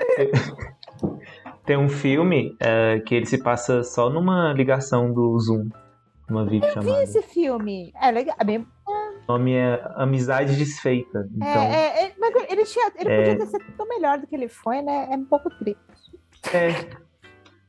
[1.64, 5.68] tem um filme é, que ele se passa só numa ligação do Zoom,
[6.28, 7.02] uma E videochamada.
[7.02, 7.92] esse filme?
[8.00, 8.36] É legal.
[8.38, 8.66] É bem
[9.28, 11.28] O nome é Amizade Desfeita.
[11.36, 13.16] Então, É, é, é, mas ele, tinha, ele É.
[13.16, 15.08] podia ter sido tão melhor do que ele foi, né?
[15.10, 15.80] É um pouco triste.
[16.52, 16.70] é,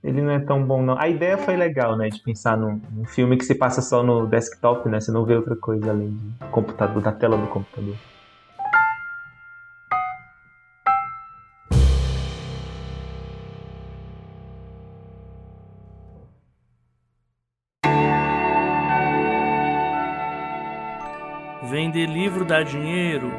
[0.03, 0.97] ele não é tão bom, não.
[0.97, 2.09] A ideia foi legal, né?
[2.09, 4.99] De pensar num, num filme que se passa só no desktop, né?
[4.99, 7.95] Você não vê outra coisa além do computador, da tela do computador.
[21.91, 23.29] Vender livro dá dinheiro?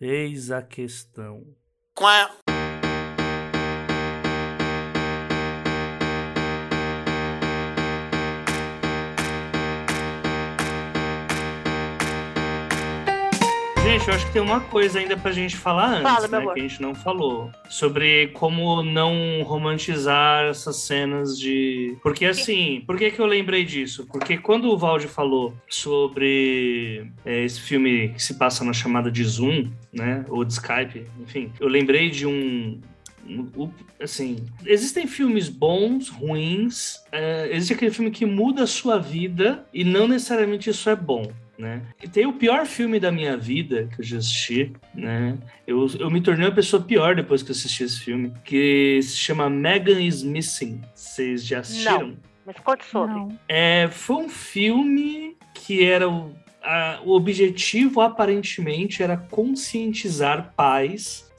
[0.00, 1.42] Eis a questão.
[13.90, 16.38] Gente, eu acho que tem uma coisa ainda pra gente falar antes, Fala, né?
[16.38, 16.54] amor.
[16.54, 17.50] Que a gente não falou.
[17.68, 21.96] Sobre como não romantizar essas cenas de.
[22.00, 24.06] Porque assim, por que, que eu lembrei disso?
[24.06, 29.24] Porque quando o Valde falou sobre é, esse filme que se passa na chamada de
[29.24, 30.24] Zoom, né?
[30.28, 32.80] Ou de Skype, enfim, eu lembrei de um.
[34.00, 39.82] assim, existem filmes bons, ruins, é, existe aquele filme que muda a sua vida e
[39.82, 41.24] não necessariamente isso é bom.
[41.60, 41.82] Né?
[42.02, 45.36] E tem o pior filme da minha vida que eu já assisti, né?
[45.66, 49.16] Eu, eu me tornei uma pessoa pior depois que eu assisti esse filme, que se
[49.18, 50.80] chama Megan is Missing.
[50.94, 52.16] Vocês já assistiram?
[52.46, 53.14] Mas conte sobre.
[53.14, 53.38] Não.
[53.46, 61.29] É, foi um filme que era o, a- o objetivo aparentemente era conscientizar pais.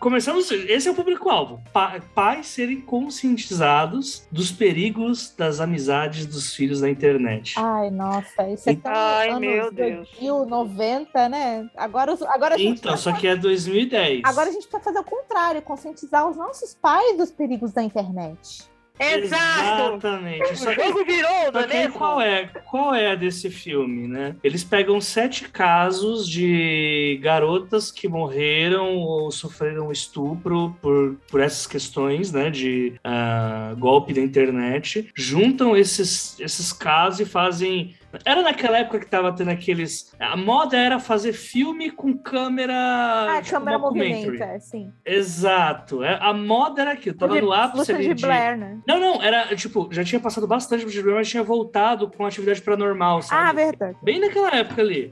[0.00, 1.62] Começamos, esse é o público-alvo.
[1.72, 7.54] Pa- pais serem conscientizados dos perigos das amizades dos filhos na internet.
[7.56, 10.08] Ai, nossa, isso é tão Ai, anos meu Deus.
[10.20, 11.68] 2000, 90, né?
[11.76, 14.22] Agora, os- agora a gente então, só que é 2010.
[14.24, 18.64] Agora a gente precisa fazer o contrário, conscientizar os nossos pais dos perigos da internet.
[18.98, 19.94] Exato!
[19.94, 20.58] Exatamente.
[20.58, 21.92] Só O que jogo virou, não é que mesmo?
[21.94, 24.36] qual é, qual é a desse filme, né?
[24.42, 32.32] Eles pegam sete casos de garotas que morreram ou sofreram estupro por, por essas questões,
[32.32, 32.50] né?
[32.50, 35.10] De ah, golpe da internet.
[35.14, 37.94] Juntam esses, esses casos e fazem...
[38.24, 40.12] Era naquela época que tava tendo aqueles...
[40.18, 42.74] A moda era fazer filme com câmera...
[42.74, 44.92] Ah, tipo, câmera movimenta, assim.
[45.04, 46.02] Exato.
[46.02, 47.16] É, A moda era aquilo.
[47.16, 48.22] Tava no ápice ali de de...
[48.26, 48.78] Blair, né?
[48.86, 52.60] Não, não, era tipo, já tinha passado bastante pro problema, mas tinha voltado com atividade
[52.62, 53.48] paranormal, sabe?
[53.48, 53.96] Ah, verdade.
[54.02, 55.10] Bem naquela época ali.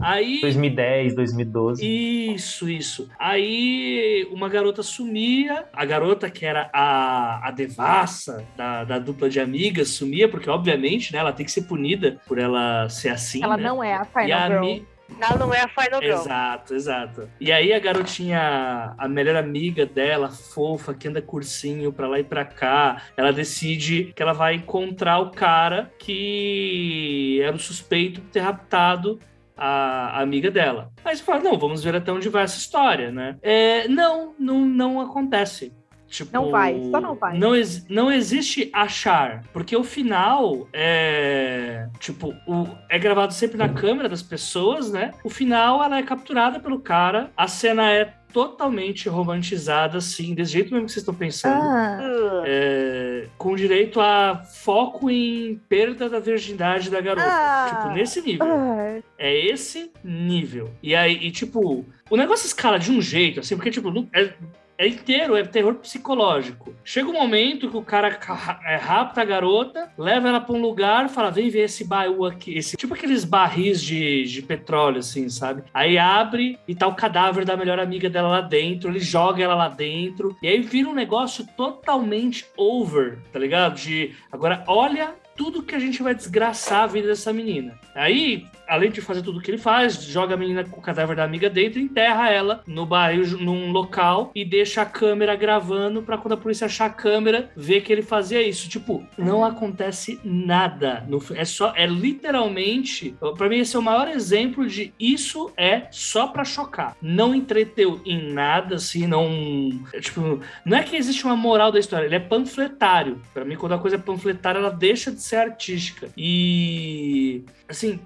[0.00, 0.40] Aí.
[0.40, 2.34] 2010, 2012.
[2.34, 3.08] Isso, isso.
[3.18, 9.40] Aí uma garota sumia, a garota que era a, a devassa da, da dupla de
[9.40, 13.42] amigas sumia, porque obviamente, né, ela tem que ser punida por ela ser assim.
[13.42, 13.62] Ela né?
[13.62, 14.84] não é a Final a Girl.
[15.20, 16.20] Ela não é a Final Girl.
[16.20, 17.28] Exato, exato.
[17.40, 22.24] E aí a garotinha, a melhor amiga dela, fofa, que anda cursinho pra lá e
[22.24, 28.28] pra cá, ela decide que ela vai encontrar o cara que era o suspeito de
[28.28, 29.18] ter raptado
[29.58, 30.90] a, a amiga dela.
[31.04, 33.36] Aí você fala, não, vamos ver até onde vai essa história, né?
[33.42, 35.72] É, não, não, não acontece.
[36.06, 37.36] Tipo, Não vai, só não vai.
[37.36, 41.86] Não, ex- não existe achar, porque o final é.
[41.98, 45.12] Tipo, o, é gravado sempre na câmera das pessoas, né?
[45.22, 50.70] O final ela é capturada pelo cara, a cena é totalmente romantizada, assim, desse jeito
[50.72, 51.60] mesmo que vocês estão pensando.
[51.62, 57.26] Ah, É, com direito a foco em perda da virgindade da garota.
[57.26, 57.70] Ah.
[57.82, 58.46] Tipo, nesse nível.
[58.46, 60.70] ah, É esse nível.
[60.82, 64.32] E aí, e, tipo, o negócio escala de um jeito, assim, porque, tipo, não- é,
[64.78, 66.72] é inteiro, é terror psicológico.
[66.84, 70.60] Chega um momento que o cara ca- é, rapta a garota, leva ela pra um
[70.60, 72.56] lugar, fala, vem ver esse baú aqui.
[72.56, 75.64] Esse, tipo aqueles barris de, de petróleo, assim, sabe?
[75.74, 79.54] Aí abre e tá o cadáver da melhor amiga dela lá dentro, ele joga ela
[79.54, 83.74] lá dentro, e aí vira um negócio totalmente over, tá ligado?
[83.74, 87.78] De, agora, olha tudo que a gente vai desgraçar a vida dessa menina.
[87.94, 91.22] Aí, além de fazer tudo que ele faz, joga a menina com o cadáver da
[91.22, 96.32] amiga dentro, enterra ela no barril, num local e deixa a câmera gravando pra quando
[96.32, 98.68] a polícia achar a câmera, ver que ele fazia isso.
[98.68, 101.04] Tipo, não acontece nada.
[101.08, 105.86] No, é só, é literalmente, pra mim esse é o maior exemplo de isso é
[105.92, 106.96] só pra chocar.
[107.00, 111.78] Não entreteu em nada, assim, não, é, tipo, não é que existe uma moral da
[111.78, 113.22] história, ele é panfletário.
[113.32, 116.08] Pra mim, quando a coisa é panfletária, ela deixa de ser artística.
[116.16, 118.00] E, assim,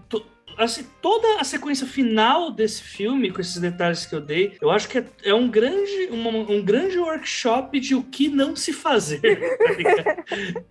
[0.58, 4.88] assim, toda a sequência final desse filme, com esses detalhes que eu dei, eu acho
[4.88, 9.20] que é, é um grande uma- um grande workshop de o que não se fazer.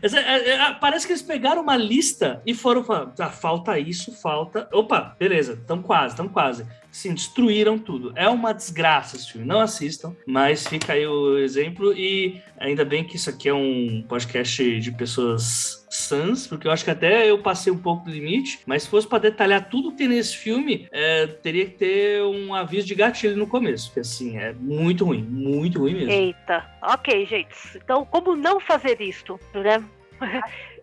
[0.00, 4.12] tá é- é- parece que eles pegaram uma lista e foram falando, tá, falta isso,
[4.20, 4.68] falta.
[4.72, 6.66] Opa, beleza, estão quase, estão quase.
[6.90, 8.12] Sim, destruíram tudo.
[8.14, 9.46] É uma desgraça esse filme.
[9.46, 11.92] Não assistam, mas fica aí o exemplo.
[11.96, 16.84] E ainda bem que isso aqui é um podcast de pessoas sãs, porque eu acho
[16.84, 18.60] que até eu passei um pouco do limite.
[18.66, 22.54] Mas se fosse para detalhar tudo que tem nesse filme, é, teria que ter um
[22.54, 23.88] aviso de gatilho no começo.
[23.88, 26.10] Porque assim, é muito ruim, muito ruim mesmo.
[26.10, 26.64] Eita.
[26.82, 27.54] Ok, gente.
[27.76, 29.84] Então, como não fazer isto, né?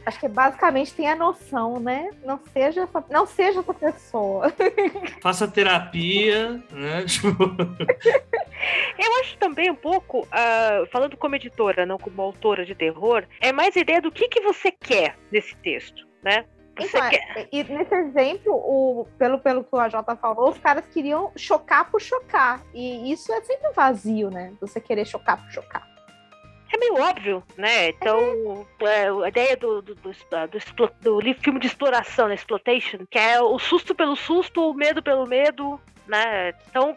[0.05, 2.09] Acho que basicamente tem a noção, né?
[2.23, 4.51] Não seja essa, não seja essa pessoa.
[5.21, 7.05] Faça terapia, né?
[8.97, 13.51] Eu acho também um pouco, ah, falando como editora, não como autora de terror, é
[13.51, 16.07] mais ideia do que, que você quer nesse texto.
[16.21, 16.45] né?
[16.81, 20.85] Então, é, quer- e nesse exemplo, o, pelo, pelo que o AJ falou, os caras
[20.87, 22.61] queriam chocar por chocar.
[22.73, 24.53] E isso é sempre vazio, né?
[24.61, 25.85] Você querer chocar por chocar.
[26.71, 27.89] É meio óbvio, né?
[27.89, 30.11] Então, é, a ideia do, do, do,
[30.75, 32.35] do, do filme de exploração, né?
[32.35, 36.53] Exploitation, que é o susto pelo susto, o medo pelo medo, né?
[36.69, 36.95] Então,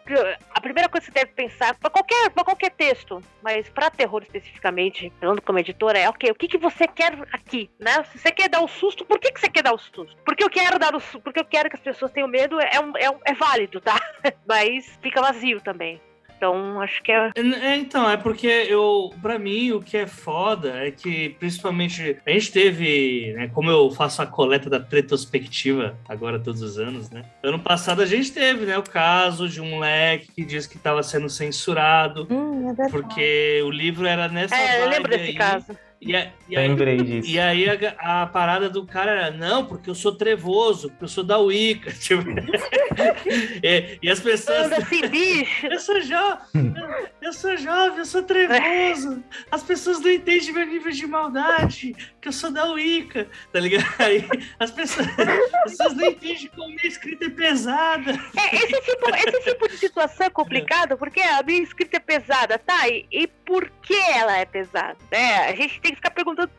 [0.54, 5.12] a primeira coisa que você deve pensar, para qualquer, qualquer texto, mas para terror especificamente,
[5.20, 8.04] falando como editora, é ok, o que, que você quer aqui, né?
[8.12, 10.16] Se você quer dar o susto, por que, que você quer dar o susto?
[10.24, 12.96] Porque eu quero dar o porque eu quero que as pessoas tenham medo, é, um,
[12.96, 13.98] é, um- é válido, tá?
[14.46, 16.00] mas fica vazio também.
[16.42, 17.30] Então, acho que é.
[17.36, 22.30] É, então, é porque eu, pra mim, o que é foda é que, principalmente, a
[22.30, 27.24] gente teve, né, como eu faço a coleta da retrospectiva agora todos os anos, né?
[27.44, 31.00] Ano passado a gente teve, né, o caso de um moleque que diz que estava
[31.04, 35.34] sendo censurado Hum, é porque o livro era nessa É, eu lembro desse aí.
[35.34, 35.78] caso.
[36.04, 37.30] E, a- e aí, Lembrei disso.
[37.30, 41.08] e aí a, a parada do cara era, não, porque eu sou trevoso, porque eu
[41.08, 41.92] sou da Wicca.
[42.02, 42.24] Tipo,
[43.62, 44.72] e, e as pessoas.
[44.72, 45.66] Assim, bicho.
[45.66, 46.74] Eu sou jovem,
[47.20, 49.22] eu sou jovem, eu sou trevoso.
[49.50, 53.86] As pessoas não entendem meu nível de maldade, que eu sou da Wicca, tá ligado?
[54.00, 54.26] Aí
[54.58, 58.12] as pessoas, as pessoas não entendem como minha escrita é pesada.
[58.36, 62.58] É, esse, tipo, esse tipo de situação é complicado porque a minha escrita é pesada,
[62.58, 62.88] tá?
[62.88, 64.96] E, e por que ela é pesada?
[65.10, 65.48] né?
[65.48, 66.50] a gente tem que ficar perguntando.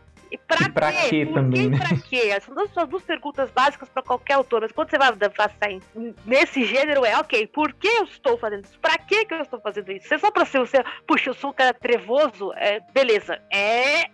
[0.48, 1.10] Pra, E pra quê?
[1.10, 1.78] quê Por também, né?
[1.78, 2.42] pra quê?
[2.42, 4.62] São duas, são duas perguntas básicas pra qualquer autor.
[4.62, 5.80] Mas quando você vai passar em-
[6.26, 8.80] nesse gênero, é ok, por que eu estou fazendo isso?
[8.80, 10.08] Pra que, que eu estou fazendo isso?
[10.08, 13.40] Se é só pra ser, você, puxa, eu sou um cara trevoso, é, beleza.
[13.52, 14.06] É.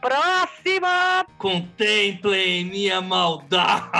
[0.00, 1.26] Próxima!
[1.38, 3.90] Contemplem minha maldade.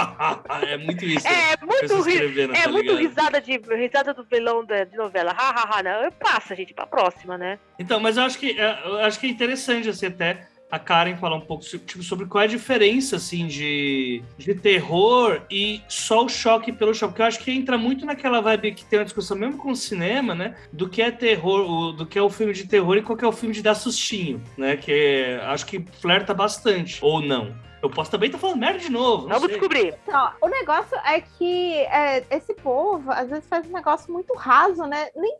[0.68, 1.26] É muito isso.
[1.26, 5.32] É muito ri- É tá muito risada de risada do vilão da, de novela.
[5.32, 6.10] Ha, ha, ha, não.
[6.12, 7.58] Passa, gente, pra próxima, né?
[7.78, 11.16] Então, mas eu acho que é, eu acho que é interessante assim até a Karen
[11.16, 16.24] falar um pouco tipo, sobre qual é a diferença assim de, de terror e só
[16.24, 17.12] o choque pelo choque.
[17.12, 19.76] Porque eu acho que entra muito naquela vibe que tem uma discussão mesmo com o
[19.76, 20.56] cinema, né?
[20.72, 23.26] Do que é terror, o- do que é o filme de terror e qual é
[23.26, 24.76] o filme de dar sustinho, né?
[24.76, 27.54] Que é- acho que flerta bastante ou não.
[27.82, 29.22] Eu posso também estar falando merda de novo.
[29.22, 29.50] não Vamos sei.
[29.50, 29.94] descobrir.
[30.02, 34.84] Então, o negócio é que é, esse povo às vezes faz um negócio muito raso,
[34.84, 35.08] né?
[35.14, 35.36] Nem,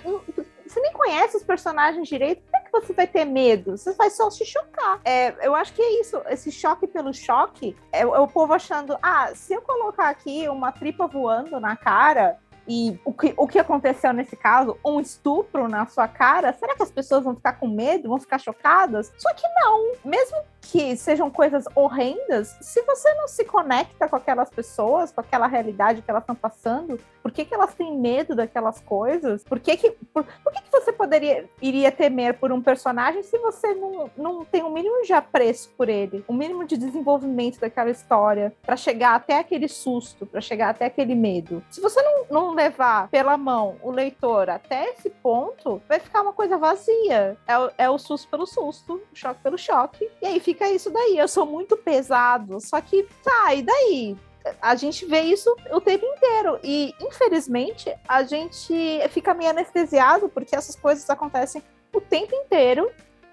[0.66, 3.76] você nem conhece os personagens direito, como é que você vai ter medo?
[3.76, 5.01] Você vai só se chocar.
[5.05, 8.99] É, eu acho que é isso, esse choque pelo choque, é, é o povo achando,
[9.03, 12.39] ah, se eu colocar aqui uma tripa voando na cara.
[12.68, 16.82] E o que, o que aconteceu nesse caso, um estupro na sua cara, será que
[16.82, 19.12] as pessoas vão ficar com medo, vão ficar chocadas?
[19.16, 20.37] Só que não, mesmo
[20.70, 26.02] que sejam coisas horrendas, se você não se conecta com aquelas pessoas, com aquela realidade
[26.02, 29.42] que elas estão passando, por que, que elas têm medo daquelas coisas?
[29.42, 33.36] Por que, que, por, por que, que você poderia iria temer por um personagem se
[33.38, 37.90] você não, não tem o mínimo de apreço por ele, o mínimo de desenvolvimento daquela
[37.90, 41.62] história, para chegar até aquele susto, para chegar até aquele medo?
[41.70, 46.32] Se você não, não levar pela mão o leitor até esse ponto, vai ficar uma
[46.32, 47.36] coisa vazia.
[47.46, 50.08] É, é o susto pelo susto, o choque pelo choque.
[50.22, 51.18] E aí fica isso daí.
[51.18, 52.61] Eu sou muito pesado.
[52.61, 54.16] Só que, tá, e daí?
[54.62, 56.59] A gente vê isso o tempo inteiro.
[56.62, 58.74] E, infelizmente, a gente
[59.11, 62.90] fica meio anestesiado porque essas coisas acontecem o tempo inteiro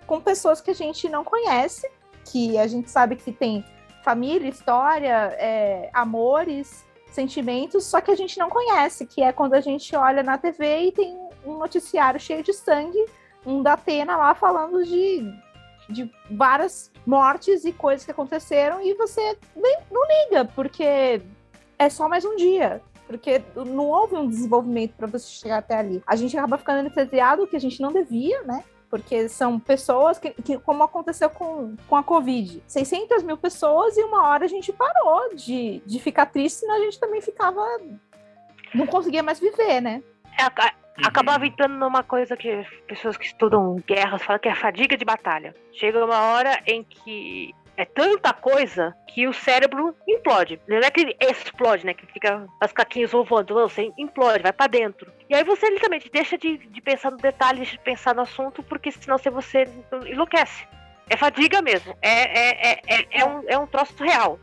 [0.08, 1.90] com pessoas que a gente não conhece,
[2.26, 3.64] que a gente sabe que tem
[4.04, 9.62] família, história, é, amores, sentimentos, só que a gente não conhece, que é quando a
[9.62, 13.06] gente olha na TV e tem um noticiário cheio de sangue,
[13.46, 15.24] um da Atena lá falando de,
[15.90, 21.22] de várias mortes e coisas que aconteceram e você nem, não liga, porque
[21.78, 22.82] é só mais um dia.
[23.08, 26.02] Porque não houve um desenvolvimento para você chegar até ali.
[26.08, 28.64] A gente acaba ficando anestesiado, que a gente não devia, né?
[28.90, 34.04] Porque são pessoas que, que como aconteceu com, com a Covid, 600 mil pessoas e
[34.04, 37.62] uma hora a gente parou de, de ficar triste, senão a gente também ficava.
[38.74, 40.02] Não conseguia mais viver, né?
[40.98, 41.08] Uhum.
[41.08, 45.04] acabava entrando numa coisa que pessoas que estudam guerras falam que é a fadiga de
[45.04, 45.56] batalha.
[45.72, 50.60] Chega uma hora em que é tanta coisa que o cérebro implode.
[50.68, 51.94] Não é que ele explode, né?
[51.94, 53.56] Que fica as caquinhas voando.
[53.56, 55.12] Não, você implode, vai pra dentro.
[55.30, 58.62] E aí você literalmente deixa de, de pensar no detalhe, deixa de pensar no assunto,
[58.62, 59.68] porque senão você
[60.06, 60.68] enlouquece.
[61.10, 61.96] É fadiga mesmo.
[62.02, 64.40] É, é, é, é, é um, é um troço real.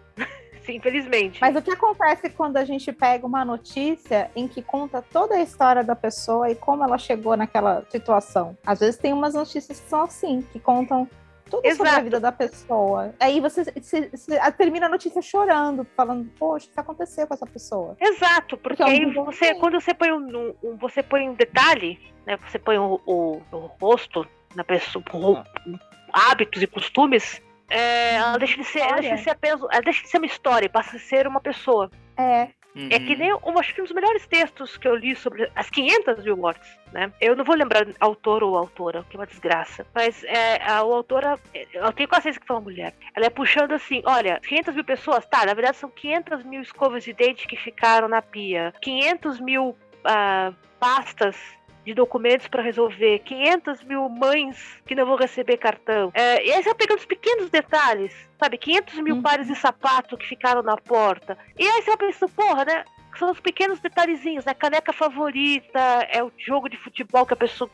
[0.65, 1.41] Sim, infelizmente.
[1.41, 5.41] Mas o que acontece quando a gente pega uma notícia em que conta toda a
[5.43, 8.57] história da pessoa e como ela chegou naquela situação?
[8.65, 11.09] Às vezes tem umas notícias que são assim, que contam
[11.51, 12.05] tudo sobre a Exato.
[12.05, 13.13] vida da pessoa.
[13.19, 17.47] Aí você, você- você termina a notícia chorando, falando, poxa, o que aconteceu com essa
[17.47, 17.97] pessoa?
[18.01, 21.99] Exato, porque Porque é aí você, quando você põe um, um- você põe um detalhe,
[22.25, 22.39] né?
[22.49, 25.45] Você põe o, o- o rosto na pessoa,
[26.13, 30.03] hábitos e costumes é, ela deixa de ser, ela deixa de ser apenas, ela deixa
[30.03, 31.91] de ser uma história, e passa a ser uma pessoa.
[32.17, 32.49] É,
[32.91, 35.69] É que nem um, acho que um dos melhores textos que eu li sobre as
[35.71, 37.13] 500 mil mortes, né?
[37.21, 39.87] Eu não vou lembrar autor ou autora, que é uma desgraça.
[39.95, 42.95] Mas é, a, a autora, eu tenho quase certeza que foi uma mulher.
[43.15, 47.03] Ela é puxando assim: olha, 500 mil pessoas, tá, na verdade são 500 mil escovas
[47.03, 51.37] de dente que ficaram na pia, 500 mil ah, pastas
[51.85, 54.57] de documentos para resolver, 500 mil mães
[54.87, 56.11] que não vão receber cartão.
[56.15, 58.59] É, e aí você vai pegando os pequenos detalhes, sabe?
[58.59, 59.23] 500 mil Uhum.
[59.23, 61.39] pares de sapato que ficaram na porta.
[61.59, 62.85] E aí você vai pensando, porra, né?
[63.19, 64.55] São os pequenos detalhezinhos, né?
[64.55, 67.69] Caneca favorita, é o jogo de futebol que a pessoa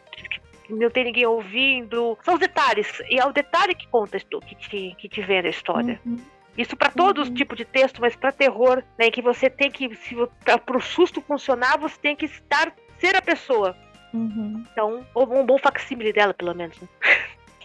[0.65, 2.19] que não tem ninguém ouvindo.
[2.23, 3.01] São os detalhes.
[3.11, 6.01] E é o detalhe que conta, que te, que te vende a história.
[6.07, 6.19] uhum.
[6.57, 7.33] Isso para todos Uhum.
[7.35, 10.81] os tipos de texto, mas para terror, né, que você tem que, se para o
[10.81, 13.77] susto funcionar, você tem que estar ser a pessoa.
[14.17, 14.65] Uhum.
[14.73, 16.77] Então, ou um bom facsímile dela, pelo menos.
[16.81, 16.89] né?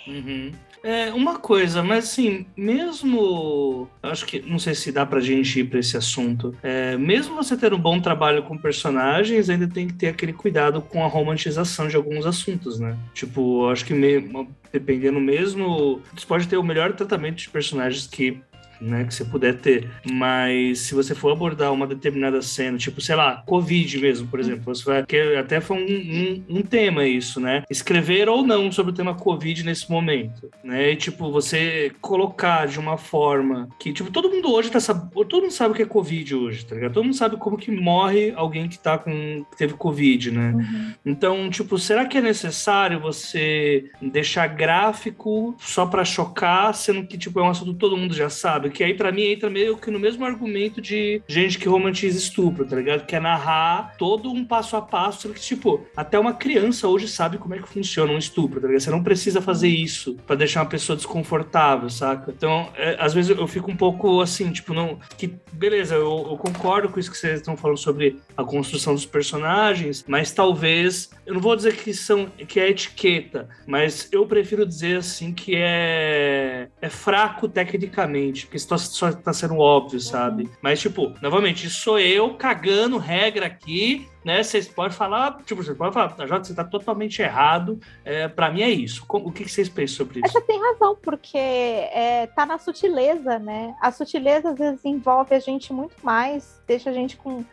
[0.08, 0.52] Uhum.
[0.84, 3.88] É, uma coisa, mas assim, mesmo.
[4.02, 4.42] Acho que.
[4.42, 6.56] Não sei se dá pra gente ir pra esse assunto.
[6.64, 10.82] É, mesmo você ter um bom trabalho com personagens, ainda tem que ter aquele cuidado
[10.82, 12.98] com a romantização de alguns assuntos, né?
[13.14, 16.02] Tipo, acho que me- dependendo mesmo.
[16.16, 18.42] Você pode ter o melhor tratamento de personagens que.
[18.82, 23.16] Né, que você puder ter, mas se você for abordar uma determinada cena, tipo, sei
[23.16, 27.40] lá, Covid mesmo, por exemplo, você vai, que até foi um, um, um tema isso,
[27.40, 27.64] né?
[27.70, 30.92] Escrever ou não sobre o tema Covid nesse momento, né?
[30.92, 35.12] E, tipo, você colocar de uma forma que, tipo, todo mundo hoje tá sab...
[35.12, 36.94] todo mundo sabe o que é Covid hoje, tá ligado?
[36.94, 40.54] Todo mundo sabe como que morre alguém que tá com que teve Covid, né?
[40.56, 40.94] Uhum.
[41.06, 47.40] Então, tipo, será que é necessário você deixar gráfico só pra chocar, sendo que tipo
[47.40, 48.71] é um assunto que todo mundo já sabe?
[48.72, 52.66] Que aí pra mim entra meio que no mesmo argumento de gente que romantiza estupro,
[52.66, 53.06] tá ligado?
[53.06, 57.38] Que é narrar todo um passo a passo, que tipo, até uma criança hoje sabe
[57.38, 58.82] como é que funciona um estupro, tá ligado?
[58.82, 62.32] Você não precisa fazer isso pra deixar uma pessoa desconfortável, saca?
[62.32, 66.38] Então, é, às vezes eu fico um pouco assim, tipo, não que beleza, eu, eu
[66.38, 71.34] concordo com isso que vocês estão falando sobre a construção dos personagens, mas talvez eu
[71.36, 76.68] não vou dizer que são que é etiqueta, mas eu prefiro dizer assim que é
[76.82, 80.50] é fraco tecnicamente, porque só, só tá sendo óbvio, sabe?
[80.62, 84.44] Mas tipo, novamente, isso sou eu cagando regra aqui, né?
[84.44, 87.80] Vocês podem falar, tipo, vocês podem falar, Jota, você tá totalmente errado.
[88.06, 89.06] É, para mim é isso.
[89.08, 90.40] O que, que vocês pensam sobre Mas isso?
[90.40, 93.76] você tem razão, porque é, tá na sutileza, né?
[93.82, 97.44] A sutileza às vezes envolve a gente muito mais, deixa a gente com.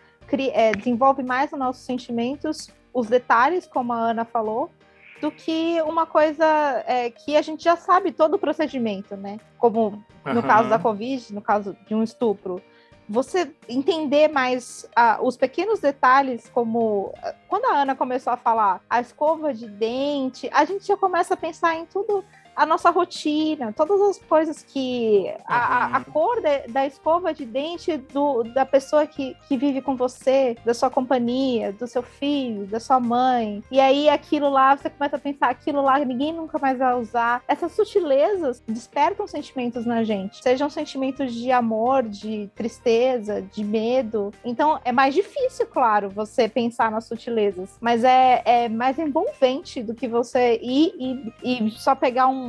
[0.53, 4.71] é, desenvolve mais os nossos sentimentos, os detalhes, como a Ana falou,
[5.21, 6.45] do que uma coisa
[6.87, 9.39] é, que a gente já sabe todo o procedimento, né?
[9.57, 10.43] Como no Aham.
[10.43, 12.63] caso da Covid, no caso de um estupro.
[13.09, 17.15] Você entender mais ah, os pequenos detalhes, como
[17.49, 21.37] quando a Ana começou a falar a escova de dente, a gente já começa a
[21.37, 22.23] pensar em tudo,
[22.59, 25.33] a nossa rotina, todas as coisas que.
[25.47, 26.05] A, a- Uhum.
[26.13, 30.75] cor da, da escova de dente do, da pessoa que, que vive com você, da
[30.75, 33.63] sua companhia, do seu filho, da sua mãe.
[33.71, 37.43] E aí aquilo lá, você começa a pensar, aquilo lá ninguém nunca mais vai usar.
[37.49, 40.43] Essas sutilezas despertam sentimentos na gente.
[40.43, 44.33] Sejam sentimentos de amor, de tristeza, de medo.
[44.45, 47.77] Então é mais difícil, claro, você pensar nas sutilezas.
[47.81, 50.95] Mas é, é mais envolvente do que você ir
[51.43, 52.48] e, e só pegar um,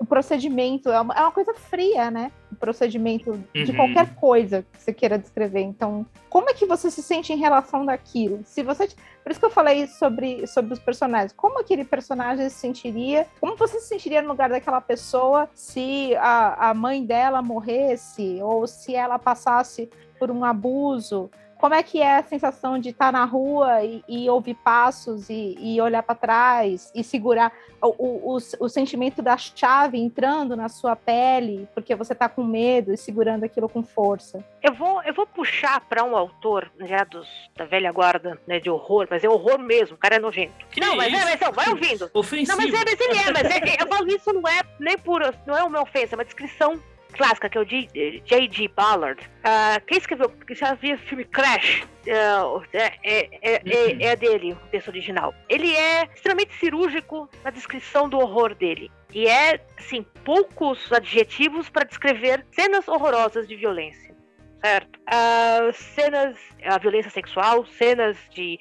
[0.00, 0.88] um procedimento.
[0.90, 2.30] É uma, é uma coisa fria, né?
[2.52, 3.76] O procedimento de Uhum.
[3.76, 5.60] qualquer coisa que você queira descrever.
[5.60, 8.40] Então, como é que você se sente em relação daquilo?
[8.44, 8.88] Se você.
[9.22, 11.32] Por isso que eu falei sobre, sobre os personagens.
[11.32, 13.26] Como aquele personagem se sentiria?
[13.40, 18.38] Como você se sentiria no lugar daquela pessoa se a, a mãe dela morresse?
[18.42, 21.30] Ou se ela passasse por um abuso?
[21.58, 25.56] Como é que é a sensação de estar na rua e, e ouvir passos e,
[25.58, 27.52] e olhar para trás e segurar
[27.82, 32.44] o, o, o, o sentimento da chave entrando na sua pele porque você está com
[32.44, 34.44] medo e segurando aquilo com força?
[34.62, 38.70] Eu vou, eu vou puxar para um autor já dos, da velha guarda, né, de
[38.70, 40.66] horror, mas é horror mesmo, o cara é nojento.
[40.70, 42.10] Que não, mas é, mas não, vai ouvindo.
[42.14, 42.56] Ofensivo.
[42.56, 45.22] Não, mas é, mas ele é, mas é, eu falo isso não é nem por,
[45.46, 46.80] não é uma ofensa, é uma descrição
[47.12, 48.68] clássica, que é o J.G.
[48.68, 49.20] Ballard.
[49.44, 54.52] Ah, quem escreveu, já viu o filme Crash, ah, é, é, é, é, é dele,
[54.52, 55.34] o texto original.
[55.48, 58.90] Ele é extremamente cirúrgico na descrição do horror dele.
[59.12, 64.14] E é, assim, poucos adjetivos para descrever cenas horrorosas de violência.
[64.62, 64.98] Certo?
[65.06, 68.58] Ah, cenas, a violência sexual, cenas de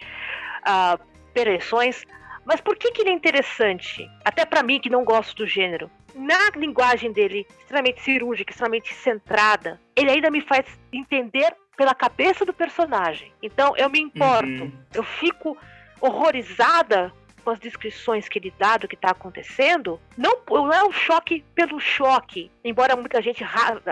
[0.63, 0.99] ah,
[1.33, 2.03] perversões.
[2.45, 4.09] Mas por que, que ele é interessante?
[4.23, 5.91] Até para mim, que não gosto do gênero.
[6.17, 12.51] Na linguagem dele, extremamente cirúrgica, extremamente centrada, ele ainda me faz entender pela cabeça do
[12.53, 13.31] personagem.
[13.41, 14.71] Então eu me importo, Uhum.
[14.95, 15.55] eu fico
[16.01, 17.13] horrorizada
[17.47, 21.45] com as descrições que ele dá do que está acontecendo, não, não é um choque
[21.55, 22.51] pelo choque.
[22.61, 23.41] Embora muita gente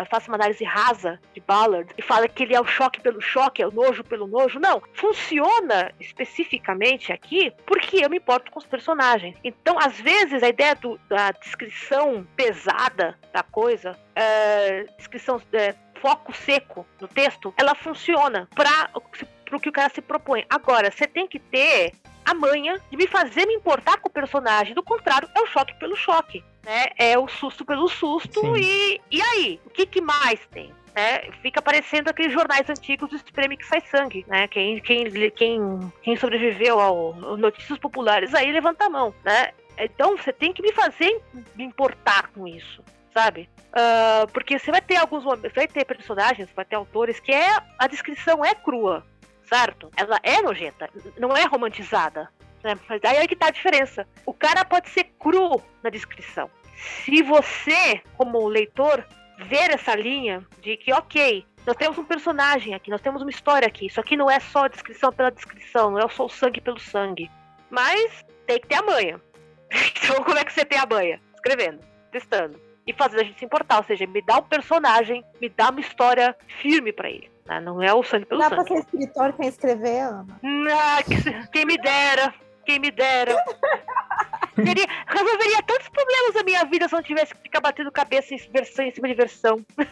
[0.09, 3.61] faça uma análise rasa de Ballard e fale que ele é o choque pelo choque,
[3.61, 4.59] é o nojo pelo nojo.
[4.59, 4.83] Não.
[4.93, 9.37] Funciona especificamente aqui porque eu me importo com os personagens.
[9.41, 15.41] Então, às vezes, a ideia do, da descrição pesada da coisa, é, descrição.
[15.53, 20.45] É, foco seco no texto, ela funciona para o que o cara se propõe.
[20.49, 21.93] Agora, você tem que ter
[22.25, 24.73] a manha de me fazer me importar com o personagem.
[24.73, 26.43] Do contrário, é o choque pelo choque.
[26.63, 26.87] Né?
[26.97, 28.57] É o susto pelo susto.
[28.57, 29.59] E, e aí?
[29.65, 30.73] O que, que mais tem?
[30.95, 34.47] É, fica parecendo aqueles jornais antigos do Espreme que sai sangue, né?
[34.47, 39.51] Quem, quem, quem, quem sobreviveu ao, ao Notícias Populares aí levanta a mão, né?
[39.77, 41.21] Então você tem que me fazer
[41.53, 42.81] me importar com isso,
[43.13, 43.49] sabe?
[43.75, 47.57] Uh, porque você vai ter alguns momentos, vai ter personagens, vai ter autores que é
[47.77, 49.05] a descrição é crua,
[49.47, 49.91] certo?
[49.95, 52.29] Ela é nojenta, não é romantizada.
[52.63, 52.77] Né?
[52.89, 54.07] Mas aí é que tá a diferença.
[54.25, 56.49] O cara pode ser cru na descrição.
[56.75, 59.05] Se você, como leitor,
[59.37, 63.67] ver essa linha de que, ok, nós temos um personagem aqui, nós temos uma história
[63.67, 63.87] aqui.
[63.87, 67.29] Isso aqui não é só descrição pela descrição, não é só o sangue pelo sangue.
[67.69, 69.21] Mas tem que ter a manha.
[70.05, 71.19] Então, como é que você tem a manha?
[71.33, 71.79] Escrevendo,
[72.11, 73.77] testando e fazendo a gente se importar.
[73.77, 77.34] Ou seja, me dá um personagem, me dá uma história firme para ele.
[77.47, 77.59] Né?
[77.59, 78.63] Não é o sangue pelo Dá sangue.
[78.63, 80.27] Dá pra ser escritor sem escrever, Ana?
[80.71, 81.03] Ah,
[81.51, 82.33] quem me dera,
[82.65, 83.35] quem me dera.
[84.55, 88.33] Seria, resolveria tantos problemas da minha vida se eu não tivesse que ficar batendo cabeça
[88.33, 89.65] em versão em cima de versão.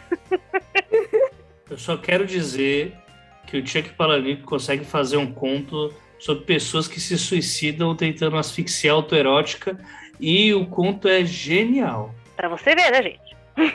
[1.70, 2.94] Eu só quero dizer
[3.46, 8.94] que o Chuck Palahniuk consegue fazer um conto sobre pessoas que se suicidam tentando asfixiar
[8.94, 9.78] autoerótica
[10.20, 12.14] e o conto é genial.
[12.36, 13.36] Pra você ver, né, gente?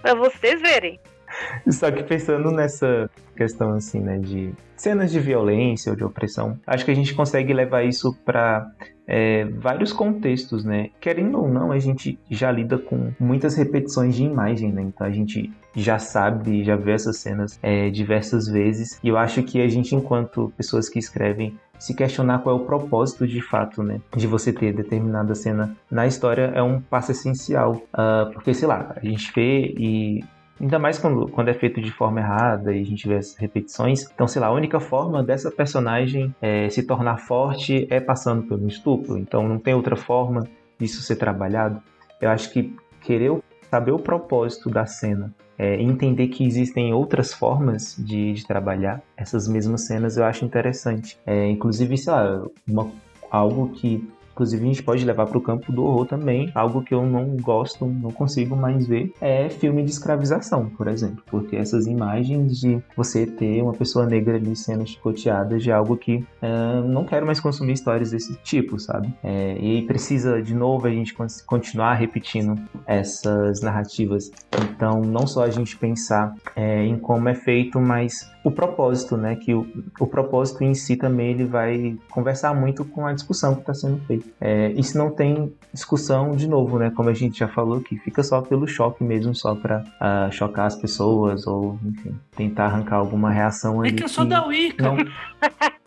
[0.00, 1.00] pra vocês verem.
[1.70, 6.84] Só que pensando nessa questão assim, né, de cenas de violência ou de opressão, acho
[6.84, 8.70] que a gente consegue levar isso para
[9.06, 10.90] é, vários contextos, né?
[11.00, 14.82] Querendo ou não, a gente já lida com muitas repetições de imagem, né?
[14.82, 19.00] Então a gente já sabe, já vê essas cenas é, diversas vezes.
[19.02, 22.64] E eu acho que a gente, enquanto pessoas que escrevem, se questionar qual é o
[22.64, 27.82] propósito de fato, né, de você ter determinada cena na história é um passo essencial,
[27.94, 30.22] uh, porque sei lá, a gente vê e
[30.60, 34.04] Ainda mais quando, quando é feito de forma errada e a gente vê as repetições.
[34.12, 38.68] Então, sei lá, a única forma dessa personagem é, se tornar forte é passando pelo
[38.68, 39.16] estupro.
[39.16, 40.46] Então, não tem outra forma
[40.78, 41.80] disso ser trabalhado.
[42.20, 43.40] Eu acho que querer
[43.70, 49.46] saber o propósito da cena, é, entender que existem outras formas de, de, trabalhar essas
[49.46, 51.18] mesmas cenas, eu acho interessante.
[51.24, 52.90] É, inclusive, sei lá, uma,
[53.30, 54.06] algo que
[54.40, 56.50] Inclusive, a gente pode levar para o campo do horror também.
[56.54, 61.22] Algo que eu não gosto, não consigo mais ver, é filme de escravização, por exemplo.
[61.26, 66.24] Porque essas imagens de você ter uma pessoa negra ali sendo chicoteada de algo que
[66.42, 69.12] uh, não quero mais consumir histórias desse tipo, sabe?
[69.22, 71.14] É, e precisa, de novo, a gente
[71.44, 74.30] continuar repetindo essas narrativas.
[74.70, 79.36] Então, não só a gente pensar é, em como é feito, mas o propósito, né?
[79.36, 79.66] Que o,
[79.98, 83.98] o propósito em si também ele vai conversar muito com a discussão que está sendo
[84.06, 84.29] feita.
[84.40, 86.90] É, e se não tem discussão, de novo, né?
[86.90, 90.66] Como a gente já falou, que fica só pelo choque mesmo, só para uh, chocar
[90.66, 93.90] as pessoas ou, enfim, tentar arrancar alguma reação ali.
[93.90, 94.82] É que eu sou da Wicca.
[94.82, 94.96] Não...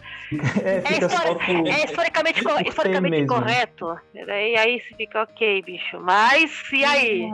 [0.63, 3.97] É, é, histori é, historicamente, co historicamente correto.
[4.13, 5.99] E aí você fica ok, bicho.
[5.99, 7.31] Mas e aí?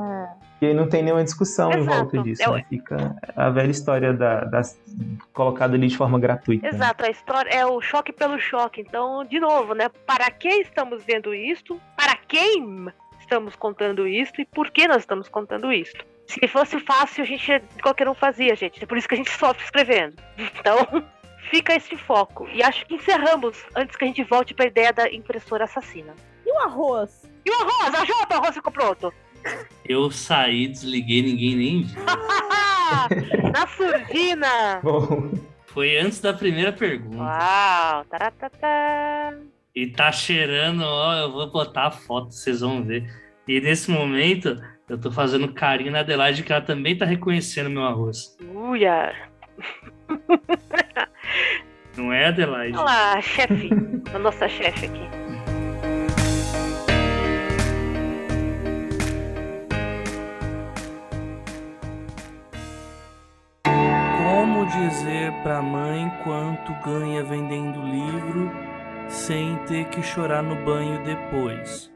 [0.62, 1.84] E aí não tem nenhuma discussão Exato.
[1.84, 2.44] em volta disso.
[2.44, 2.66] É né?
[2.68, 4.62] Fica a velha história da, da,
[5.34, 6.68] colocada ali de forma gratuita.
[6.68, 8.82] Exato, a história é o choque pelo choque.
[8.82, 9.90] Então, de novo, né?
[10.06, 11.80] Para que estamos vendo isto?
[11.96, 12.88] Para quem
[13.20, 14.42] estamos contando isto?
[14.42, 16.06] E por que nós estamos contando isto?
[16.28, 18.84] Se fosse fácil, a gente qualquer um fazia, gente.
[18.84, 20.16] É por isso que a gente sofre escrevendo.
[20.60, 21.04] Então,
[21.50, 22.48] fica esse foco.
[22.54, 26.14] E acho que encerramos antes que a gente volte para a ideia da impressora assassina.
[26.46, 27.30] E o arroz?
[27.46, 27.96] E o arroz?
[27.96, 29.14] A jota, o arroz ficou pronto.
[29.86, 32.04] Eu saí, desliguei, ninguém nem viu.
[33.52, 34.80] Na surdina!
[34.84, 35.32] Bom.
[35.68, 37.18] Foi antes da primeira pergunta.
[37.18, 38.06] Uau!
[38.06, 39.40] Taratata.
[39.76, 43.08] E tá cheirando, ó, eu vou botar a foto, vocês vão ver.
[43.48, 47.84] E nesse momento, eu tô fazendo carinho na Adelaide, que ela também tá reconhecendo meu
[47.84, 48.36] arroz.
[48.54, 49.16] Uia!
[51.98, 52.78] Não é, Adelaide?
[52.78, 53.70] Olha lá, chefe.
[54.14, 55.10] a nossa chefe aqui.
[64.18, 68.52] Como dizer pra mãe quanto ganha vendendo livro
[69.10, 71.92] sem ter que chorar no banho depois?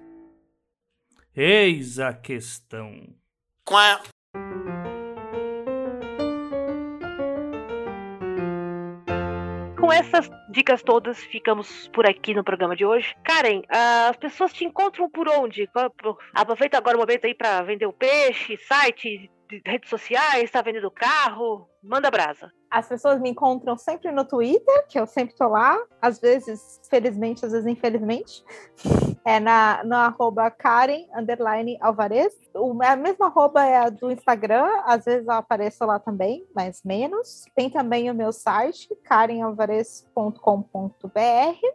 [1.35, 2.91] Eis a questão.
[3.65, 4.01] Quá.
[10.03, 13.15] Essas dicas todas, ficamos por aqui no programa de hoje.
[13.23, 15.69] Karen, as pessoas te encontram por onde?
[16.33, 19.31] Aproveita agora o momento aí para vender o peixe, site,
[19.65, 22.51] redes sociais, está vendendo carro, manda brasa.
[22.73, 27.45] As pessoas me encontram sempre no Twitter, que eu sempre tô lá, às vezes felizmente,
[27.45, 28.43] às vezes infelizmente.
[29.25, 32.37] É na, no arroba Karen underline Alvarez.
[32.53, 36.83] O, a mesma arroba é a do Instagram, às vezes eu apareço lá também, mas
[36.83, 37.45] menos.
[37.55, 41.09] Tem também o meu site, karenalvarez.com.br.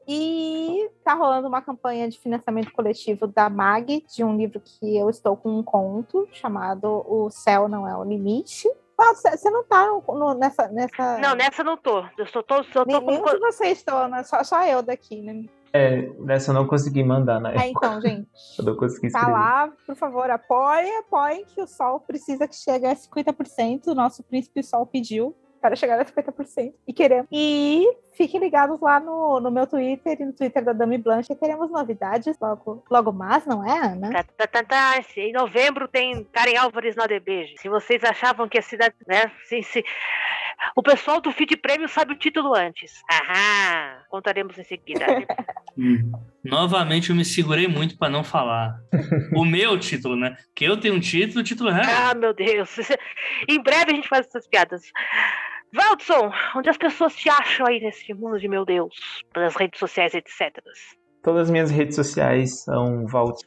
[0.06, 5.08] E tá rolando uma campanha de financiamento coletivo da MAG, de um livro que eu
[5.08, 8.68] estou com um conto, chamado O Céu Não É o Limite.
[8.98, 11.18] Você não tá no, nessa, nessa.
[11.18, 12.04] Não, nessa não tô.
[12.18, 12.64] Eu só tô.
[12.64, 13.30] Só tô Nenhum com...
[13.30, 14.24] de vocês estão, né?
[14.24, 15.44] Só, só eu daqui, né?
[15.72, 17.54] É, nessa eu não consegui mandar, né?
[17.56, 18.28] É, então, gente.
[18.58, 19.26] eu não consegui tá escrever.
[19.26, 23.86] Tá lá, por favor, apoie, apoiem que o Sol precisa que chegue a 50%.
[23.86, 27.26] O nosso príncipe Sol pediu para chegar a 50% e queremos.
[27.30, 31.70] E fiquem ligados lá no, no meu Twitter e no Twitter da Dami Blanche, teremos
[31.70, 34.12] novidades logo, logo mais, não é, Ana?
[34.12, 35.04] Tá, tá, tá, tá.
[35.16, 37.54] Em novembro tem Karen Álvares na DB.
[37.58, 39.84] Se vocês achavam que a cidade, né, se...
[40.74, 43.02] O pessoal do Feed Prêmio sabe o título antes.
[43.10, 45.04] Aham, contaremos em seguida.
[45.76, 46.12] hum.
[46.44, 48.80] Novamente eu me segurei muito para não falar.
[49.34, 50.36] o meu título, né?
[50.54, 51.82] Que eu tenho um título, o título é.
[51.84, 52.76] Ah, meu Deus.
[53.48, 54.82] em breve a gente faz essas piadas.
[55.72, 58.94] Valdson, onde as pessoas te acham aí nesse mundo de meu Deus?
[59.32, 60.58] Pelas redes sociais, etc.
[61.22, 63.40] Todas as minhas redes sociais são Valt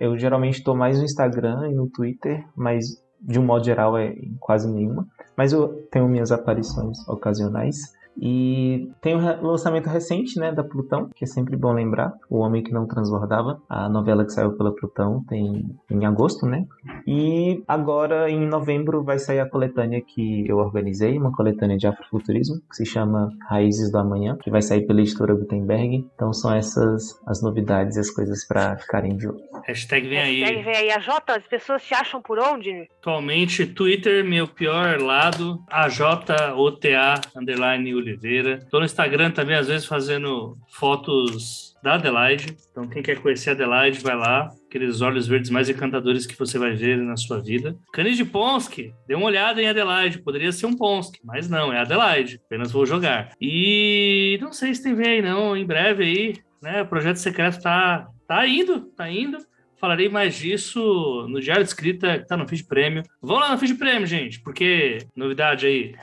[0.00, 4.14] Eu geralmente estou mais no Instagram e no Twitter, mas de um modo geral é
[4.40, 5.06] quase nenhuma.
[5.36, 7.94] Mas eu tenho minhas aparições ocasionais.
[8.20, 12.62] E tem um lançamento recente, né, da Plutão, que é sempre bom lembrar, O Homem
[12.62, 16.64] que Não Transbordava, a novela que saiu pela Plutão tem em agosto, né?
[17.06, 22.56] E agora em novembro vai sair a coletânea que eu organizei, uma coletânea de afrofuturismo,
[22.68, 26.06] que se chama Raízes do Amanhã, que vai sair pela editora Gutenberg.
[26.14, 29.40] Então são essas as novidades e as coisas para ficarem de olho.
[29.66, 30.40] Hashtag vem aí.
[30.40, 30.90] Hashtag vem aí.
[30.90, 32.88] A Jota, as pessoas te acham por onde?
[33.00, 36.54] Atualmente, Twitter, meu pior lado, AJOTA
[37.36, 38.58] underline Oliveira.
[38.70, 42.56] Tô no Instagram também, às vezes, fazendo fotos da Adelaide.
[42.70, 44.50] Então, quem quer conhecer a Adelaide, vai lá.
[44.68, 47.76] Aqueles olhos verdes mais encantadores que você vai ver na sua vida.
[47.92, 50.22] Canis de Ponsky, dê uma olhada em Adelaide.
[50.22, 52.40] Poderia ser um Ponsky, mas não, é Adelaide.
[52.46, 53.32] Apenas vou jogar.
[53.40, 55.56] E não sei se tem vem aí, não.
[55.56, 56.82] Em breve aí, né?
[56.82, 59.38] O projeto secreto tá, tá indo, tá indo.
[59.82, 63.02] Falarei mais disso no Diário de Escrita, que tá no Feed Prêmio.
[63.20, 65.96] Vão lá no Feed Prêmio, gente, porque, novidade aí,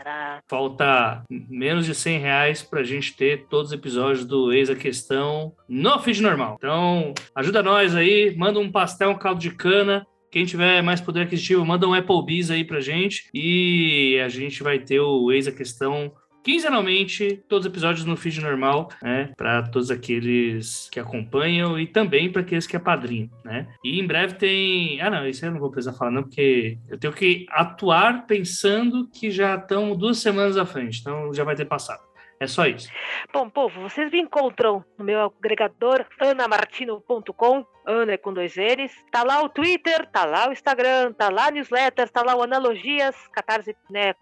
[0.50, 5.54] falta menos de 100 reais pra gente ter todos os episódios do Eis a Questão
[5.66, 6.58] no Feed normal.
[6.58, 11.22] Então, ajuda nós aí, manda um pastel, um caldo de cana, quem tiver mais poder
[11.22, 15.54] aquisitivo, manda um Applebee's aí pra gente e a gente vai ter o Eis a
[15.54, 16.12] Questão
[16.44, 19.32] quinzenalmente, todos os episódios no feed normal, né?
[19.38, 23.68] Para todos aqueles que acompanham e também para aqueles que é padrinho, né?
[23.84, 25.02] E em breve tem.
[25.02, 29.08] Ah, não, isso eu não vou precisar falar, não, porque eu tenho que atuar pensando
[29.08, 32.10] que já estão duas semanas à frente, então já vai ter passado.
[32.40, 32.90] É só isso.
[33.34, 38.94] Bom, povo, vocês me encontram no meu agregador anamartino.com, Ana é com dois N's.
[39.12, 42.44] Tá lá o Twitter, tá lá o Instagram, tá lá a newsletter, tá lá o
[42.44, 44.14] Analogias, Catarse, né,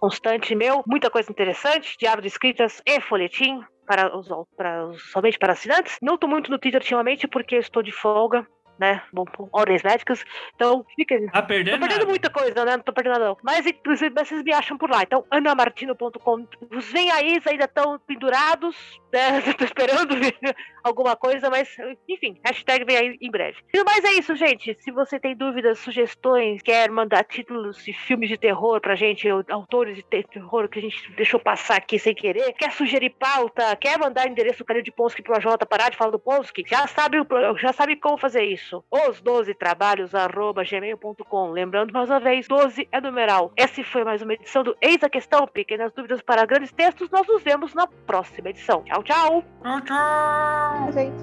[0.00, 5.52] constante meu, muita coisa interessante, diário de escritas e folhetim para os, para somente para
[5.52, 5.98] assinantes.
[6.00, 8.46] Não estou muito no Twitter ultimamente porque estou de folga,
[8.80, 9.02] né?
[9.12, 10.24] Bom, ordens médicas.
[10.56, 11.14] Então, fica.
[11.30, 11.78] Tá perdendo?
[11.78, 12.78] Tô perdendo muita coisa, né?
[12.78, 13.36] Não tô perdendo nada, não.
[13.42, 15.02] Mas, inclusive, vocês me acham por lá.
[15.02, 16.46] Então, anamartino.com.
[16.74, 19.42] Os vem aí ainda estão pendurados, né?
[19.52, 20.14] Tô esperando
[20.82, 21.76] alguma coisa, mas,
[22.08, 23.58] enfim, hashtag vem aí em breve.
[23.84, 24.74] Mas é isso, gente.
[24.80, 29.96] Se você tem dúvidas, sugestões, quer mandar títulos de filmes de terror pra gente, autores
[29.96, 34.26] de terror que a gente deixou passar aqui sem querer, quer sugerir pauta, quer mandar
[34.26, 37.18] endereço do Calil de Ponsky pro AJ parar de falar do Ponsky, já sabe,
[37.58, 38.84] já sabe como fazer isso isso.
[38.90, 41.50] Os 12 trabalhos, arroba gmail.com.
[41.50, 43.52] Lembrando mais uma vez, 12 é numeral.
[43.56, 45.46] Essa foi mais uma edição do Eis a Questão.
[45.46, 47.10] Pequenas dúvidas para grandes textos.
[47.10, 48.84] Nós nos vemos na próxima edição.
[48.84, 49.44] Tchau, tchau.
[49.62, 50.92] Tchau, tchau.
[50.92, 51.22] Gente.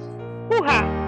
[0.52, 1.07] Urra!